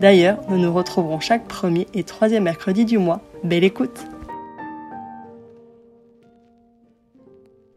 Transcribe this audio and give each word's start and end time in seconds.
D'ailleurs, 0.00 0.38
nous 0.50 0.58
nous 0.58 0.74
retrouverons 0.74 1.20
chaque 1.20 1.48
premier 1.48 1.86
et 1.94 2.04
troisième 2.04 2.44
mercredi 2.44 2.84
du 2.84 2.98
mois. 2.98 3.22
Belle 3.44 3.64
écoute 3.64 4.04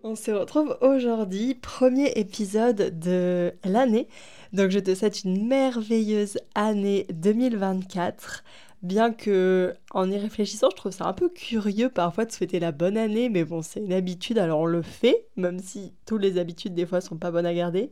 On 0.04 0.16
se 0.16 0.32
retrouve 0.32 0.78
aujourd'hui, 0.82 1.56
premier 1.56 2.12
épisode 2.18 3.00
de 3.00 3.54
l'année. 3.64 4.10
Donc 4.52 4.70
je 4.70 4.80
te 4.80 4.94
souhaite 4.96 5.24
une 5.24 5.48
merveilleuse 5.48 6.38
année 6.56 7.06
2024. 7.14 8.44
Bien 8.82 9.12
que, 9.12 9.76
en 9.92 10.10
y 10.10 10.18
réfléchissant, 10.18 10.70
je 10.72 10.78
trouve 10.78 10.94
ça 10.94 11.06
un 11.06 11.12
peu 11.12 11.28
curieux 11.28 11.90
parfois 11.90 12.24
de 12.24 12.32
souhaiter 12.32 12.62
la 12.62 12.72
bonne 12.72 12.96
année, 12.98 13.28
mais 13.28 13.44
bon, 13.44 13.62
c'est 13.62 13.82
une 13.82 13.92
habitude, 13.92 14.38
alors 14.38 14.62
on 14.62 14.66
le 14.66 14.82
fait, 14.82 15.28
même 15.36 15.60
si 15.60 15.94
toutes 16.06 16.22
les 16.22 16.38
habitudes 16.38 16.76
des 16.76 16.86
fois 16.86 17.02
sont 17.02 17.18
pas 17.18 17.30
bonnes 17.30 17.46
à 17.46 17.54
garder. 17.54 17.92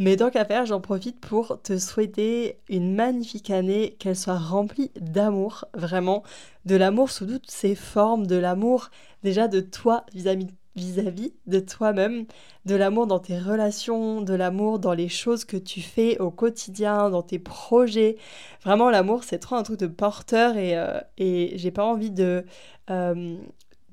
Mais 0.00 0.16
tant 0.16 0.30
qu'à 0.30 0.44
faire, 0.44 0.66
j'en 0.66 0.80
profite 0.80 1.20
pour 1.20 1.62
te 1.62 1.78
souhaiter 1.78 2.58
une 2.68 2.96
magnifique 2.96 3.50
année, 3.50 3.94
qu'elle 4.00 4.16
soit 4.16 4.36
remplie 4.36 4.90
d'amour, 5.00 5.66
vraiment, 5.72 6.24
de 6.64 6.74
l'amour 6.74 7.10
sous 7.10 7.26
toutes 7.26 7.50
ses 7.50 7.76
formes, 7.76 8.26
de 8.26 8.36
l'amour 8.36 8.90
déjà 9.22 9.46
de 9.46 9.60
toi 9.60 10.04
vis-à-vis 10.14 10.48
vis-à-vis 10.76 11.34
de 11.46 11.60
toi-même, 11.60 12.26
de 12.64 12.74
l'amour 12.74 13.06
dans 13.06 13.18
tes 13.18 13.38
relations, 13.38 14.22
de 14.22 14.34
l'amour 14.34 14.78
dans 14.78 14.92
les 14.92 15.08
choses 15.08 15.44
que 15.44 15.56
tu 15.56 15.80
fais 15.80 16.18
au 16.18 16.30
quotidien, 16.30 17.10
dans 17.10 17.22
tes 17.22 17.38
projets. 17.38 18.16
Vraiment, 18.64 18.90
l'amour, 18.90 19.24
c'est 19.24 19.38
trop 19.38 19.56
un 19.56 19.62
truc 19.62 19.78
de 19.78 19.86
porteur 19.86 20.56
et, 20.56 20.76
euh, 20.76 21.00
et 21.18 21.52
j'ai 21.56 21.70
pas 21.70 21.84
envie 21.84 22.10
de, 22.10 22.44
euh, 22.90 23.36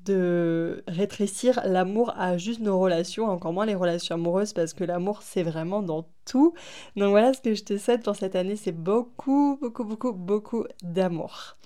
de 0.04 0.82
rétrécir 0.88 1.60
l'amour 1.64 2.12
à 2.16 2.36
juste 2.36 2.60
nos 2.60 2.78
relations, 2.78 3.26
encore 3.26 3.52
moins 3.52 3.66
les 3.66 3.74
relations 3.74 4.16
amoureuses, 4.16 4.52
parce 4.52 4.74
que 4.74 4.84
l'amour, 4.84 5.22
c'est 5.22 5.42
vraiment 5.42 5.82
dans 5.82 6.06
tout. 6.24 6.54
Donc 6.96 7.10
voilà 7.10 7.32
ce 7.32 7.40
que 7.40 7.54
je 7.54 7.62
te 7.62 7.78
souhaite 7.78 8.02
pour 8.02 8.16
cette 8.16 8.34
année, 8.34 8.56
c'est 8.56 8.72
beaucoup, 8.72 9.58
beaucoup, 9.60 9.84
beaucoup, 9.84 10.12
beaucoup 10.12 10.64
d'amour. 10.82 11.56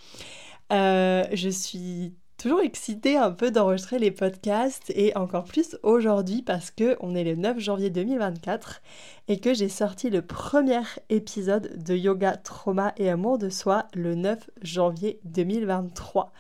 Euh, 0.73 1.25
je 1.33 1.49
suis 1.49 2.15
toujours 2.47 2.61
excitée 2.61 3.17
un 3.17 3.33
peu 3.33 3.51
d'enregistrer 3.51 3.99
les 3.99 4.13
podcasts 4.13 4.93
et 4.95 5.17
encore 5.17 5.43
plus 5.43 5.77
aujourd'hui 5.83 6.43
parce 6.43 6.71
que 6.71 6.97
on 7.01 7.17
est 7.17 7.25
le 7.25 7.35
9 7.35 7.59
janvier 7.59 7.91
2024 7.91 8.83
et 9.27 9.41
que 9.41 9.53
j'ai 9.53 9.69
sorti 9.69 10.11
le 10.11 10.23
premier 10.23 10.83
épisode 11.09 11.83
de 11.83 11.97
Yoga, 11.97 12.37
Trauma 12.37 12.93
et 12.99 13.11
Amour 13.11 13.39
de 13.39 13.49
Soi 13.49 13.87
le 13.95 14.15
9 14.15 14.49
janvier 14.63 15.19
2023. 15.25 16.33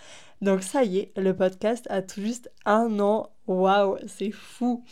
Donc 0.42 0.62
ça 0.62 0.84
y 0.84 0.98
est, 0.98 1.12
le 1.16 1.34
podcast 1.34 1.88
a 1.90 2.02
tout 2.02 2.20
juste 2.20 2.52
un 2.66 3.00
an. 3.00 3.30
Waouh, 3.48 3.96
c'est 4.06 4.30
fou. 4.30 4.84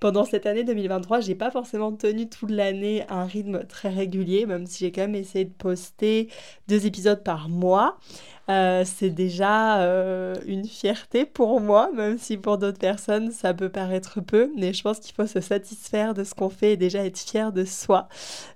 Pendant 0.00 0.24
cette 0.24 0.46
année 0.46 0.64
2023, 0.64 1.20
j'ai 1.20 1.34
pas 1.34 1.50
forcément 1.50 1.92
tenu 1.92 2.26
toute 2.26 2.50
l'année 2.50 3.04
un 3.10 3.26
rythme 3.26 3.66
très 3.66 3.90
régulier, 3.90 4.46
même 4.46 4.66
si 4.66 4.78
j'ai 4.78 4.92
quand 4.92 5.02
même 5.02 5.14
essayé 5.14 5.44
de 5.44 5.52
poster 5.52 6.28
deux 6.68 6.86
épisodes 6.86 7.22
par 7.22 7.50
mois. 7.50 7.98
Euh, 8.48 8.82
c'est 8.86 9.10
déjà 9.10 9.82
euh, 9.82 10.34
une 10.46 10.64
fierté 10.64 11.26
pour 11.26 11.60
moi, 11.60 11.90
même 11.94 12.16
si 12.18 12.38
pour 12.38 12.56
d'autres 12.56 12.78
personnes 12.78 13.30
ça 13.30 13.52
peut 13.52 13.68
paraître 13.68 14.22
peu, 14.22 14.50
mais 14.56 14.72
je 14.72 14.82
pense 14.82 15.00
qu'il 15.00 15.14
faut 15.14 15.26
se 15.26 15.40
satisfaire 15.40 16.14
de 16.14 16.24
ce 16.24 16.34
qu'on 16.34 16.48
fait 16.48 16.72
et 16.72 16.76
déjà 16.78 17.04
être 17.04 17.18
fier 17.18 17.52
de 17.52 17.66
soi. 17.66 18.08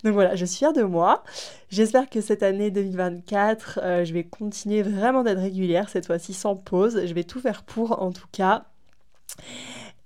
Donc 0.02 0.14
voilà, 0.14 0.36
je 0.36 0.46
suis 0.46 0.58
fière 0.58 0.72
de 0.72 0.82
moi. 0.82 1.24
J'espère 1.68 2.08
que 2.08 2.22
cette 2.22 2.42
année 2.42 2.70
2024, 2.70 3.80
euh, 3.82 4.04
je 4.06 4.14
vais 4.14 4.24
continuer 4.24 4.80
vraiment 4.82 5.22
d'être 5.22 5.40
régulière, 5.40 5.90
cette 5.90 6.06
fois-ci 6.06 6.32
sans 6.32 6.56
pause. 6.56 7.02
Je 7.04 7.12
vais 7.12 7.24
tout 7.24 7.40
faire 7.40 7.64
pour 7.64 8.02
en 8.02 8.12
tout 8.12 8.28
cas. 8.32 8.64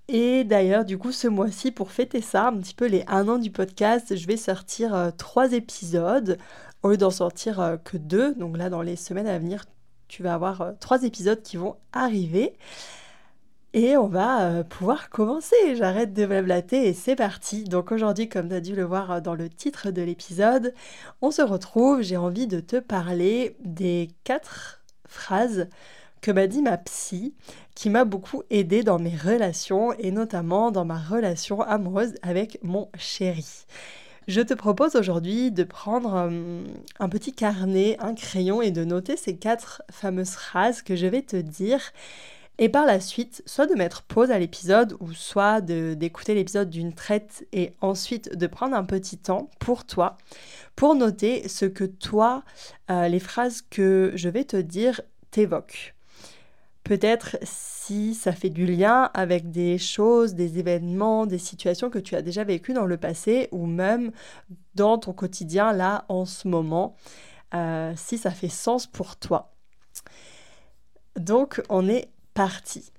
Et 0.08 0.44
d'ailleurs, 0.44 0.84
du 0.84 0.98
coup, 0.98 1.12
ce 1.12 1.28
mois-ci, 1.28 1.70
pour 1.70 1.92
fêter 1.92 2.22
ça, 2.22 2.48
un 2.48 2.58
petit 2.58 2.74
peu 2.74 2.86
les 2.86 3.04
un 3.08 3.28
an 3.28 3.38
du 3.38 3.50
podcast, 3.50 4.16
je 4.16 4.26
vais 4.26 4.36
sortir 4.36 5.12
trois 5.19 5.52
épisodes 5.52 6.38
au 6.82 6.91
lieu 6.91 6.96
d'en 6.96 7.10
sortir 7.10 7.78
que 7.84 7.96
deux. 7.96 8.34
Donc 8.34 8.56
là, 8.56 8.70
dans 8.70 8.82
les 8.82 8.96
semaines 8.96 9.26
à 9.26 9.38
venir, 9.38 9.64
tu 10.08 10.22
vas 10.22 10.34
avoir 10.34 10.62
euh, 10.62 10.72
trois 10.80 11.04
épisodes 11.04 11.42
qui 11.42 11.56
vont 11.56 11.76
arriver. 11.92 12.54
Et 13.74 13.96
on 13.98 14.08
va 14.08 14.44
euh, 14.44 14.64
pouvoir 14.64 15.10
commencer. 15.10 15.76
J'arrête 15.76 16.14
de 16.14 16.26
blablater 16.26 16.88
et 16.88 16.94
c'est 16.94 17.16
parti. 17.16 17.64
Donc 17.64 17.92
aujourd'hui, 17.92 18.28
comme 18.28 18.48
tu 18.48 18.54
as 18.54 18.60
dû 18.60 18.75
le 18.75 18.84
voir 18.84 19.10
euh, 19.12 19.20
dans 19.20 19.34
le 19.34 19.48
titre 19.50 19.90
de 19.90 20.02
l'épisode, 20.02 20.75
on 21.20 21.30
se 21.30 21.42
retrouve. 21.42 22.00
J'ai 22.00 22.16
envie 22.16 22.46
de 22.46 22.60
te 22.60 22.76
parler 22.76 23.56
des 23.60 24.08
quatre 24.25 24.82
phrases 25.06 25.69
que 26.20 26.30
m'a 26.30 26.46
dit 26.46 26.62
ma 26.62 26.76
psy, 26.78 27.34
qui 27.74 27.90
m'a 27.90 28.04
beaucoup 28.04 28.42
aidé 28.50 28.82
dans 28.82 28.98
mes 28.98 29.16
relations 29.16 29.92
et 29.94 30.10
notamment 30.10 30.70
dans 30.70 30.84
ma 30.84 30.98
relation 30.98 31.60
amoureuse 31.60 32.14
avec 32.22 32.58
mon 32.62 32.88
chéri. 32.98 33.66
Je 34.28 34.42
te 34.42 34.52
propose 34.52 34.94
aujourd'hui 34.94 35.50
de 35.50 35.64
prendre 35.64 36.14
euh, 36.14 36.62
un 36.98 37.08
petit 37.08 37.32
carnet, 37.32 37.96
un 37.98 38.14
crayon 38.14 38.60
et 38.60 38.70
de 38.70 38.84
noter 38.84 39.16
ces 39.16 39.36
quatre 39.38 39.82
fameuses 39.90 40.32
phrases 40.32 40.82
que 40.82 40.96
je 40.96 41.06
vais 41.06 41.22
te 41.22 41.36
dire. 41.36 41.80
Et 42.58 42.68
par 42.68 42.84
la 42.84 43.00
suite, 43.00 43.42
soit 43.46 43.66
de 43.66 43.74
mettre 43.74 44.02
pause 44.02 44.30
à 44.30 44.38
l'épisode 44.38 44.96
ou 45.00 45.12
soit 45.14 45.60
d'écouter 45.62 46.34
l'épisode 46.34 46.68
d'une 46.68 46.92
traite 46.92 47.46
et 47.52 47.72
ensuite 47.80 48.36
de 48.36 48.46
prendre 48.46 48.76
un 48.76 48.84
petit 48.84 49.16
temps 49.16 49.48
pour 49.60 49.86
toi, 49.86 50.18
pour 50.76 50.94
noter 50.94 51.48
ce 51.48 51.64
que 51.64 51.84
toi, 51.84 52.42
euh, 52.90 53.08
les 53.08 53.20
phrases 53.20 53.62
que 53.62 54.12
je 54.14 54.28
vais 54.28 54.44
te 54.44 54.56
dire 54.56 55.00
t'évoquent. 55.30 55.94
Peut-être 56.88 57.37
si 57.43 58.15
ça 58.15 58.32
fait 58.32 58.49
du 58.49 58.65
lien 58.65 59.10
avec 59.12 59.50
des 59.50 59.76
choses, 59.76 60.32
des 60.32 60.59
événements, 60.59 61.26
des 61.26 61.37
situations 61.37 61.91
que 61.91 61.99
tu 61.99 62.15
as 62.15 62.22
déjà 62.22 62.44
vécues 62.44 62.72
dans 62.72 62.87
le 62.87 62.97
passé 62.97 63.50
ou 63.53 63.66
même 63.66 64.10
dans 64.75 64.97
ton 64.97 65.12
quotidien 65.12 65.75
là 65.75 66.06
en 66.09 66.25
ce 66.25 66.49
moment, 66.49 66.97
euh, 67.53 67.93
si 67.94 68.16
ça 68.16 68.31
fait 68.31 68.49
sens 68.49 68.87
pour 68.87 69.16
toi. 69.16 69.53
Donc 71.16 71.60
on 71.69 71.87
est 71.91 72.10
parti. 72.32 72.91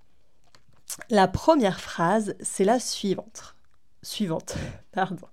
La 1.09 1.27
première 1.27 1.79
phrase, 1.79 2.35
c'est 2.41 2.65
la 2.65 2.79
suivante. 2.79 3.55
Suivante, 4.03 4.55
pardon. 4.91 5.27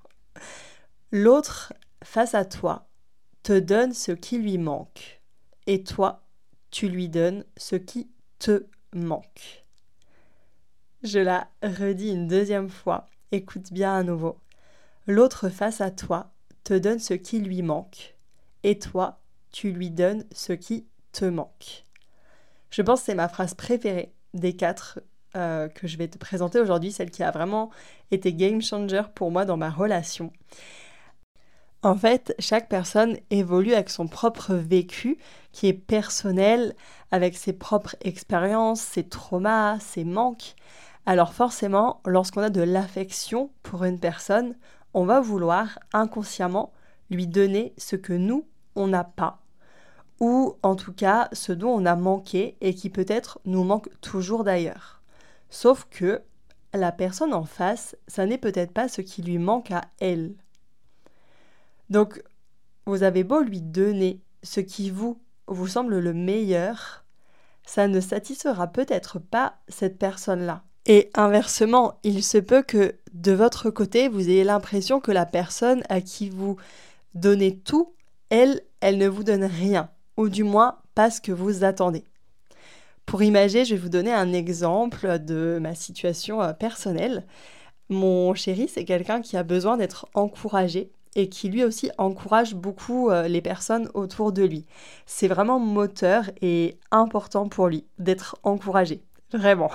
L'autre 1.13 1.75
face 2.03 2.35
à 2.35 2.47
toi 2.47 2.89
te 3.43 3.59
donne 3.59 3.93
ce 3.93 4.13
qui 4.13 4.39
lui 4.39 4.57
manque 4.57 5.21
et 5.67 5.85
toi, 5.85 6.23
tu 6.71 6.89
lui 6.89 7.11
donnes 7.11 7.45
ce 7.59 7.77
qui 7.77 8.09
te 8.39 8.67
manque. 8.93 9.65
Je 11.03 11.19
la 11.19 11.49
redis 11.63 12.11
une 12.11 12.29
deuxième 12.29 12.69
fois. 12.69 13.07
Écoute 13.33 13.73
bien 13.73 13.95
à 13.95 14.03
nouveau. 14.03 14.39
L'autre 15.07 15.49
face 15.49 15.81
à 15.81 15.91
toi 15.91 16.33
te 16.65 16.75
donne 16.75 16.99
ce 16.99 17.15
qui 17.15 17.41
lui 17.41 17.63
manque. 17.63 18.17
Et 18.65 18.79
toi, 18.79 19.21
tu 19.53 19.71
lui 19.71 19.91
donnes 19.91 20.25
ce 20.33 20.53
qui 20.53 20.87
te 21.13 21.25
manque. 21.25 21.85
Je 22.71 22.83
pense 22.83 23.01
que 23.01 23.07
c'est 23.07 23.15
ma 23.15 23.29
phrase 23.29 23.55
préférée 23.55 24.13
des 24.35 24.57
quatre 24.57 25.01
euh, 25.37 25.69
que 25.69 25.87
je 25.87 25.97
vais 25.97 26.09
te 26.09 26.19
présenter 26.19 26.59
aujourd'hui, 26.59 26.93
celle 26.93 27.11
qui 27.11 27.23
a 27.23 27.31
vraiment 27.31 27.71
été 28.11 28.33
game 28.33 28.63
changer 28.63 29.03
pour 29.15 29.31
moi 29.31 29.45
dans 29.45 29.57
ma 29.57 29.71
relation. 29.71 30.33
En 31.87 31.95
fait, 31.95 32.35
chaque 32.41 32.69
personne 32.69 33.17
évolue 33.31 33.73
avec 33.73 33.91
son 33.91 34.09
propre 34.09 34.55
vécu 34.55 35.19
qui 35.53 35.69
est 35.69 35.73
personnel, 35.73 36.75
avec 37.13 37.37
ses 37.37 37.53
propres 37.53 37.95
expériences, 38.01 38.81
ses 38.81 39.05
traumas, 39.09 39.79
ses 39.79 40.03
manques. 40.03 40.57
Alors 41.07 41.33
forcément, 41.33 42.01
lorsqu'on 42.05 42.43
a 42.43 42.51
de 42.51 42.61
l'affection 42.61 43.53
pour 43.63 43.85
une 43.85 44.01
personne, 44.01 44.57
on 44.95 45.05
va 45.05 45.21
vouloir 45.21 45.79
inconsciemment 45.93 46.73
lui 47.09 47.29
donner 47.29 47.73
ce 47.79 47.95
que 47.95 48.15
nous, 48.15 48.49
on 48.75 48.89
n'a 48.89 49.05
pas. 49.05 49.39
Ou 50.19 50.57
en 50.65 50.75
tout 50.75 50.93
cas 50.93 51.29
ce 51.33 51.53
dont 51.53 51.71
on 51.71 51.87
a 51.87 51.95
manqué 51.95 52.57
et 52.61 52.75
qui 52.75 52.91
peut-être 52.91 53.39
nous 53.45 53.63
manque 53.63 53.91
toujours 54.01 54.43
d'ailleurs. 54.43 55.03
Sauf 55.51 55.87
que 55.89 56.21
la 56.75 56.91
personne 56.91 57.33
en 57.33 57.45
face, 57.45 57.97
ça 58.09 58.27
n'est 58.27 58.39
peut-être 58.39 58.73
pas 58.73 58.89
ce 58.89 59.03
qui 59.03 59.23
lui 59.23 59.39
manque 59.39 59.71
à 59.71 59.83
elle. 60.01 60.35
Donc, 61.91 62.23
vous 62.87 63.03
avez 63.03 63.25
beau 63.25 63.41
lui 63.41 63.61
donner 63.61 64.21
ce 64.43 64.61
qui 64.61 64.91
vous, 64.91 65.21
vous 65.47 65.67
semble 65.67 65.99
le 65.99 66.13
meilleur, 66.13 67.05
ça 67.65 67.89
ne 67.89 68.01
satisfera 68.01 68.69
peut-être 68.69 69.19
pas 69.19 69.57
cette 69.69 69.99
personne-là. 69.99 70.63
Et 70.87 71.11
inversement, 71.15 71.99
il 72.05 72.23
se 72.23 72.39
peut 72.39 72.63
que 72.63 72.95
de 73.13 73.33
votre 73.33 73.71
côté, 73.71 74.09
vous 74.09 74.29
ayez 74.29 74.45
l'impression 74.45 75.01
que 75.01 75.11
la 75.11 75.27
personne 75.27 75.83
à 75.89 76.01
qui 76.01 76.31
vous 76.31 76.57
donnez 77.15 77.59
tout, 77.59 77.93
elle, 78.31 78.61
elle 78.81 78.99
ne 78.99 79.09
vous 79.09 79.25
donne 79.25 79.45
rien, 79.45 79.91
ou 80.17 80.29
du 80.29 80.45
moins 80.45 80.79
pas 80.95 81.11
ce 81.11 81.21
que 81.21 81.33
vous 81.33 81.65
attendez. 81.65 82.05
Pour 83.05 83.23
imaginer, 83.23 83.65
je 83.65 83.75
vais 83.75 83.81
vous 83.81 83.89
donner 83.89 84.13
un 84.13 84.33
exemple 84.33 85.19
de 85.19 85.59
ma 85.61 85.75
situation 85.75 86.41
euh, 86.43 86.53
personnelle. 86.53 87.25
Mon 87.89 88.35
chéri, 88.35 88.69
c'est 88.69 88.85
quelqu'un 88.85 89.21
qui 89.21 89.37
a 89.37 89.43
besoin 89.43 89.77
d'être 89.77 90.09
encouragé 90.15 90.91
et 91.17 91.29
qui 91.29 91.49
lui 91.49 91.65
aussi 91.65 91.91
encourage 91.99 92.55
beaucoup 92.55 93.11
euh, 93.11 93.27
les 93.27 93.41
personnes 93.41 93.91
autour 93.95 94.31
de 94.33 94.45
lui. 94.45 94.67
C'est 95.07 95.27
vraiment 95.27 95.59
moteur 95.59 96.31
et 96.43 96.79
important 96.93 97.49
pour 97.49 97.69
lui 97.69 97.87
d'être 97.99 98.39
encouragé. 98.45 99.03
Vraiment. 99.33 99.71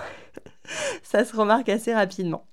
Ça 1.04 1.26
se 1.26 1.36
remarque 1.36 1.68
assez 1.68 1.94
rapidement. 1.94 2.46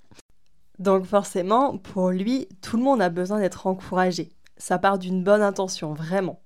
Donc 0.79 1.05
forcément, 1.05 1.76
pour 1.76 2.11
lui, 2.11 2.49
tout 2.62 2.79
le 2.79 2.82
monde 2.82 3.02
a 3.02 3.11
besoin 3.11 3.38
d'être 3.38 3.67
encouragé. 3.67 4.31
Ça 4.56 4.79
part 4.79 4.99
d'une 4.99 5.23
bonne 5.23 5.43
intention, 5.43 5.93
vraiment. 5.93 6.40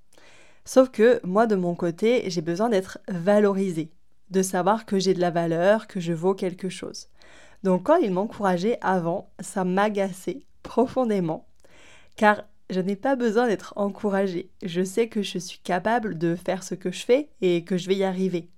Sauf 0.65 0.91
que 0.91 1.21
moi, 1.25 1.47
de 1.47 1.57
mon 1.57 1.75
côté, 1.75 2.25
j'ai 2.29 2.43
besoin 2.43 2.69
d'être 2.69 2.99
valorisé, 3.09 3.93
de 4.31 4.43
savoir 4.43 4.85
que 4.85 4.99
j'ai 4.99 5.15
de 5.15 5.21
la 5.21 5.31
valeur, 5.31 5.87
que 5.87 6.01
je 6.01 6.13
vaux 6.13 6.35
quelque 6.35 6.69
chose. 6.69 7.09
Donc 7.63 7.85
quand 7.85 7.97
il 7.97 8.13
m'encourageait 8.13 8.79
avant, 8.81 9.31
ça 9.41 9.65
m'agaçait 9.65 10.43
profondément 10.63 11.47
car 12.17 12.45
je 12.71 12.81
n'ai 12.81 12.97
pas 12.97 13.17
besoin 13.17 13.47
d'être 13.47 13.75
encouragée. 13.77 14.51
Je 14.63 14.83
sais 14.83 15.09
que 15.09 15.23
je 15.23 15.39
suis 15.39 15.59
capable 15.59 16.17
de 16.17 16.35
faire 16.35 16.63
ce 16.63 16.75
que 16.75 16.91
je 16.91 17.05
fais 17.05 17.29
et 17.41 17.65
que 17.65 17.77
je 17.77 17.89
vais 17.89 17.97
y 17.97 18.05
arriver. 18.05 18.49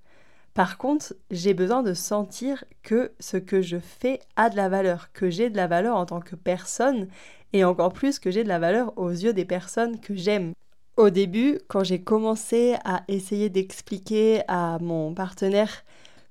Par 0.55 0.79
contre, 0.79 1.15
j'ai 1.33 1.53
besoin 1.53 1.83
de 1.83 1.95
sentir 1.95 2.65
que 2.85 3.11
ce 3.19 3.37
que 3.37 3.61
je 3.61 3.79
fais 3.79 4.21
a 4.37 4.51
de 4.51 4.57
la 4.57 4.69
valeur, 4.69 5.13
que 5.13 5.29
j'ai 5.29 5.51
de 5.51 5.57
la 5.57 5.67
valeur 5.67 5.97
en 5.97 6.07
tant 6.07 6.21
que 6.21 6.37
personne 6.37 7.09
et 7.53 7.65
encore 7.65 7.93
plus 7.93 8.21
que 8.21 8.31
j'ai 8.31 8.45
de 8.45 8.49
la 8.49 8.61
valeur 8.61 8.97
aux 8.97 9.11
yeux 9.11 9.33
des 9.33 9.45
personnes 9.45 9.99
que 9.99 10.15
j'aime. 10.15 10.53
Au 10.97 11.11
début, 11.11 11.59
quand 11.67 11.83
j'ai 11.83 12.01
commencé 12.01 12.77
à 12.85 13.03
essayer 13.09 13.49
d'expliquer 13.51 14.43
à 14.47 14.79
mon 14.81 15.13
partenaire 15.13 15.85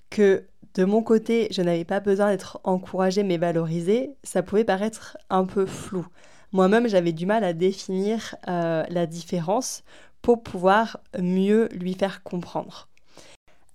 que 0.10 0.46
de 0.76 0.86
mon 0.86 1.04
côté, 1.04 1.50
je 1.52 1.62
n'avais 1.62 1.84
pas 1.84 2.00
besoin 2.00 2.30
d'être 2.30 2.62
encouragée 2.64 3.24
mais 3.24 3.38
valorisée, 3.38 4.12
ça 4.24 4.42
pouvait 4.42 4.64
paraître 4.64 5.18
un 5.30 5.44
peu 5.44 5.66
flou. 5.66 6.08
Moi-même, 6.54 6.88
j'avais 6.88 7.14
du 7.14 7.26
mal 7.26 7.44
à 7.44 7.54
définir 7.54 8.36
euh, 8.48 8.84
la 8.88 9.08
différence 9.08 9.84
pour 10.22 10.44
pouvoir 10.44 11.00
mieux 11.20 11.68
lui 11.74 11.96
faire 11.96 12.22
comprendre. 12.22 12.88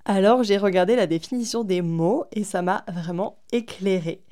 Alors 0.04 0.42
j'ai 0.44 0.56
regardé 0.56 0.96
la 0.96 1.06
définition 1.06 1.64
des 1.64 1.82
mots 1.82 2.24
et 2.32 2.44
ça 2.44 2.62
m'a 2.62 2.84
vraiment 2.88 3.36
éclairé. 3.52 4.22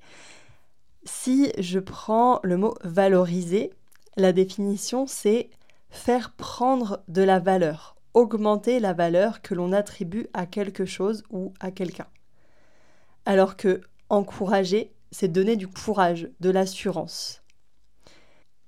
Si 1.05 1.53
je 1.59 1.79
prends 1.79 2.41
le 2.45 2.57
mot 2.57 2.75
valoriser, 2.83 3.73
la 4.17 4.33
définition 4.33 5.07
c'est 5.07 5.51
faire 5.91 6.33
prendre 6.33 7.03
de 7.09 7.23
la 7.23 7.41
valeur, 7.41 7.97
augmenter 8.15 8.81
la 8.81 8.95
valeur 8.95 9.43
que 9.43 9.55
l'on 9.55 9.73
attribue 9.73 10.29
à 10.33 10.47
quelque 10.47 10.87
chose 10.87 11.25
ou 11.31 11.53
à 11.61 11.71
quelqu'un. 11.71 12.07
Alors 13.27 13.57
que 13.57 13.83
encourager, 14.09 14.93
c'est 15.11 15.29
donner 15.29 15.57
du 15.57 15.69
courage, 15.69 16.31
de 16.41 16.51
l'assurance. 16.51 17.43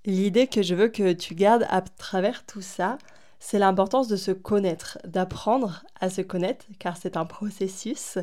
L'idée 0.05 0.47
que 0.47 0.63
je 0.63 0.75
veux 0.75 0.89
que 0.89 1.13
tu 1.13 1.35
gardes 1.35 1.67
à 1.69 1.83
travers 1.83 2.47
tout 2.47 2.63
ça, 2.63 2.99
c'est 3.41 3.59
l'importance 3.59 4.09
de 4.09 4.17
se 4.17 4.31
connaître, 4.31 4.99
d'apprendre 5.05 5.85
à 6.01 6.11
se 6.11 6.21
connaître, 6.23 6.67
car 6.79 6.97
c'est 6.97 7.17
un 7.17 7.25
processus. 7.25 8.19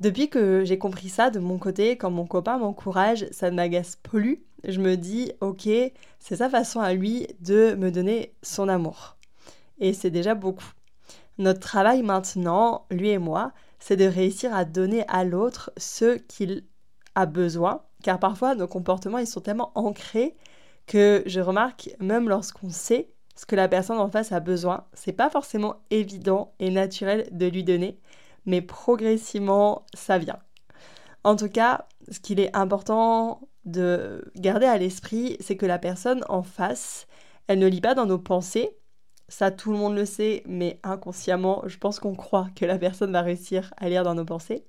Depuis 0.00 0.28
que 0.28 0.64
j'ai 0.64 0.78
compris 0.78 1.08
ça 1.08 1.30
de 1.30 1.38
mon 1.38 1.58
côté, 1.58 1.96
quand 1.96 2.10
mon 2.10 2.26
copain 2.26 2.58
m'encourage, 2.58 3.26
ça 3.30 3.50
ne 3.50 3.56
m'agace 3.56 3.96
plus. 3.96 4.44
Je 4.64 4.80
me 4.80 4.96
dis, 4.96 5.32
ok, 5.40 5.68
c'est 6.18 6.36
sa 6.36 6.48
façon 6.50 6.80
à 6.80 6.92
lui 6.92 7.26
de 7.40 7.74
me 7.74 7.90
donner 7.90 8.34
son 8.42 8.68
amour. 8.68 9.16
Et 9.78 9.92
c'est 9.92 10.10
déjà 10.10 10.34
beaucoup. 10.34 10.72
Notre 11.38 11.60
travail 11.60 12.02
maintenant, 12.02 12.86
lui 12.90 13.10
et 13.10 13.18
moi, 13.18 13.52
c'est 13.78 13.96
de 13.96 14.04
réussir 14.04 14.54
à 14.54 14.64
donner 14.64 15.04
à 15.08 15.24
l'autre 15.24 15.72
ce 15.76 16.16
qu'il 16.18 16.64
a 17.14 17.26
besoin, 17.26 17.82
car 18.02 18.18
parfois 18.18 18.54
nos 18.54 18.68
comportements, 18.68 19.18
ils 19.18 19.26
sont 19.26 19.40
tellement 19.40 19.72
ancrés 19.74 20.36
que 20.86 21.22
je 21.26 21.40
remarque 21.40 21.90
même 22.00 22.28
lorsqu'on 22.28 22.70
sait 22.70 23.10
ce 23.34 23.46
que 23.46 23.56
la 23.56 23.68
personne 23.68 23.98
en 23.98 24.10
face 24.10 24.32
a 24.32 24.40
besoin, 24.40 24.84
c'est 24.92 25.12
pas 25.12 25.30
forcément 25.30 25.76
évident 25.90 26.54
et 26.58 26.70
naturel 26.70 27.28
de 27.32 27.46
lui 27.46 27.64
donner, 27.64 27.98
mais 28.46 28.60
progressivement 28.60 29.86
ça 29.94 30.18
vient. 30.18 30.38
En 31.24 31.36
tout 31.36 31.48
cas, 31.48 31.86
ce 32.10 32.20
qu'il 32.20 32.40
est 32.40 32.54
important 32.56 33.48
de 33.64 34.30
garder 34.36 34.66
à 34.66 34.76
l'esprit, 34.76 35.36
c'est 35.40 35.56
que 35.56 35.66
la 35.66 35.78
personne 35.78 36.24
en 36.28 36.42
face, 36.42 37.06
elle 37.46 37.60
ne 37.60 37.68
lit 37.68 37.80
pas 37.80 37.94
dans 37.94 38.06
nos 38.06 38.18
pensées. 38.18 38.76
Ça, 39.28 39.50
tout 39.50 39.72
le 39.72 39.78
monde 39.78 39.94
le 39.94 40.04
sait, 40.04 40.42
mais 40.46 40.80
inconsciemment, 40.82 41.62
je 41.66 41.78
pense 41.78 42.00
qu'on 42.00 42.14
croit 42.14 42.48
que 42.56 42.64
la 42.64 42.76
personne 42.76 43.12
va 43.12 43.22
réussir 43.22 43.72
à 43.76 43.88
lire 43.88 44.02
dans 44.02 44.14
nos 44.14 44.24
pensées. 44.24 44.64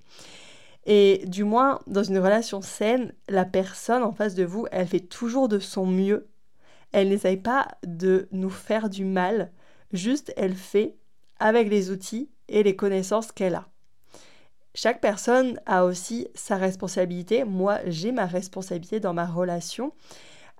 Et 0.85 1.23
du 1.27 1.43
moins, 1.43 1.79
dans 1.87 2.03
une 2.03 2.17
relation 2.19 2.61
saine, 2.61 3.13
la 3.29 3.45
personne 3.45 4.03
en 4.03 4.11
face 4.11 4.35
de 4.35 4.43
vous, 4.43 4.67
elle 4.71 4.87
fait 4.87 4.99
toujours 4.99 5.47
de 5.47 5.59
son 5.59 5.85
mieux. 5.85 6.27
Elle 6.91 7.09
n'essaye 7.09 7.37
pas 7.37 7.67
de 7.85 8.27
nous 8.31 8.49
faire 8.49 8.89
du 8.89 9.05
mal, 9.05 9.51
juste 9.93 10.33
elle 10.35 10.55
fait 10.55 10.95
avec 11.39 11.69
les 11.69 11.89
outils 11.89 12.29
et 12.49 12.63
les 12.63 12.75
connaissances 12.75 13.31
qu'elle 13.31 13.55
a. 13.55 13.67
Chaque 14.75 15.01
personne 15.01 15.59
a 15.65 15.85
aussi 15.85 16.27
sa 16.33 16.57
responsabilité. 16.57 17.43
Moi, 17.43 17.79
j'ai 17.85 18.11
ma 18.11 18.25
responsabilité 18.25 18.99
dans 18.99 19.13
ma 19.13 19.25
relation. 19.25 19.93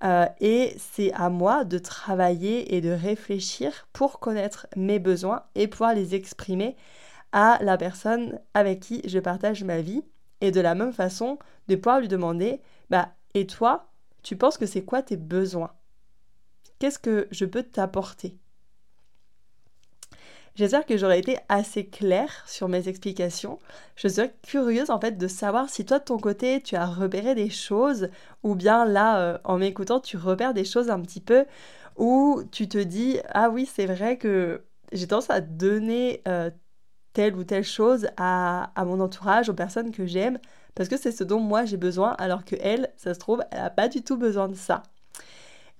Euh, 0.03 0.25
et 0.39 0.75
c'est 0.77 1.13
à 1.13 1.29
moi 1.29 1.63
de 1.63 1.77
travailler 1.77 2.75
et 2.75 2.81
de 2.81 2.89
réfléchir 2.89 3.87
pour 3.93 4.19
connaître 4.19 4.67
mes 4.75 4.99
besoins 4.99 5.43
et 5.55 5.67
pouvoir 5.67 5.93
les 5.93 6.13
exprimer 6.13 6.75
la 7.33 7.77
personne 7.77 8.39
avec 8.53 8.79
qui 8.79 9.01
je 9.05 9.19
partage 9.19 9.63
ma 9.63 9.81
vie. 9.81 10.03
Et 10.41 10.51
de 10.51 10.61
la 10.61 10.75
même 10.75 10.93
façon, 10.93 11.39
de 11.67 11.75
pouvoir 11.75 11.99
lui 11.99 12.09
demander, 12.09 12.59
bah, 12.89 13.13
et 13.33 13.47
toi, 13.47 13.89
tu 14.23 14.35
penses 14.35 14.57
que 14.57 14.65
c'est 14.65 14.83
quoi 14.83 15.01
tes 15.01 15.17
besoins? 15.17 15.71
Qu'est-ce 16.79 16.99
que 16.99 17.27
je 17.31 17.45
peux 17.45 17.63
t'apporter? 17.63 18.37
J'espère 20.55 20.85
que 20.85 20.97
j'aurais 20.97 21.19
été 21.19 21.37
assez 21.49 21.85
claire 21.87 22.43
sur 22.45 22.67
mes 22.67 22.87
explications. 22.87 23.57
Je 23.95 24.07
serais 24.07 24.35
curieuse 24.43 24.91
en 24.91 24.99
fait 24.99 25.17
de 25.17 25.27
savoir 25.27 25.67
si 25.69 25.83
toi 25.83 25.97
de 25.97 26.03
ton 26.03 26.19
côté 26.19 26.61
tu 26.61 26.75
as 26.75 26.85
repéré 26.85 27.33
des 27.33 27.49
choses 27.49 28.09
ou 28.43 28.53
bien 28.53 28.85
là 28.85 29.19
euh, 29.19 29.37
en 29.45 29.57
m'écoutant 29.57 29.99
tu 29.99 30.15
repères 30.15 30.53
des 30.53 30.65
choses 30.65 30.91
un 30.91 31.01
petit 31.01 31.21
peu 31.21 31.45
où 31.97 32.43
tu 32.51 32.67
te 32.67 32.77
dis 32.77 33.17
ah 33.29 33.49
oui 33.49 33.65
c'est 33.65 33.87
vrai 33.87 34.17
que 34.17 34.63
j'ai 34.91 35.07
tendance 35.07 35.31
à 35.31 35.41
donner 35.41 36.21
euh, 36.27 36.51
telle 37.13 37.35
ou 37.35 37.43
telle 37.43 37.63
chose 37.63 38.07
à, 38.17 38.71
mon 38.77 38.99
entourage, 38.99 39.49
aux 39.49 39.53
personnes 39.53 39.91
que 39.91 40.05
j'aime, 40.05 40.39
parce 40.75 40.89
que 40.89 40.97
c'est 40.97 41.11
ce 41.11 41.23
dont 41.23 41.39
moi 41.39 41.65
j'ai 41.65 41.77
besoin, 41.77 42.11
alors 42.17 42.43
que 42.43 42.55
elle, 42.59 42.91
ça 42.97 43.13
se 43.13 43.19
trouve, 43.19 43.43
elle 43.51 43.59
n'a 43.59 43.69
pas 43.69 43.87
du 43.87 44.01
tout 44.01 44.17
besoin 44.17 44.49
de 44.49 44.55
ça. 44.55 44.83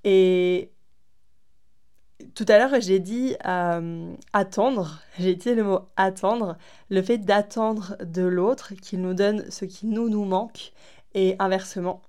Et 0.04 0.72
tout 2.36 2.46
à 2.48 2.58
l'heure, 2.58 2.80
j'ai 2.80 3.00
dit 3.00 3.36
euh, 3.46 4.14
attendre, 4.32 5.02
j'ai 5.20 5.32
utilisé 5.32 5.56
le 5.56 5.64
mot 5.64 5.80
attendre, 5.98 6.58
le 6.90 7.02
fait 7.02 7.18
d'attendre 7.18 7.98
de 8.04 8.22
l'autre 8.22 8.74
qu'il 8.76 9.02
nous 9.02 9.14
donne 9.14 9.50
ce 9.50 9.66
qui 9.66 9.88
nous 9.88 10.10
nous 10.10 10.26
manque, 10.26 10.72
et 11.16 11.36
inversement. 11.40 12.02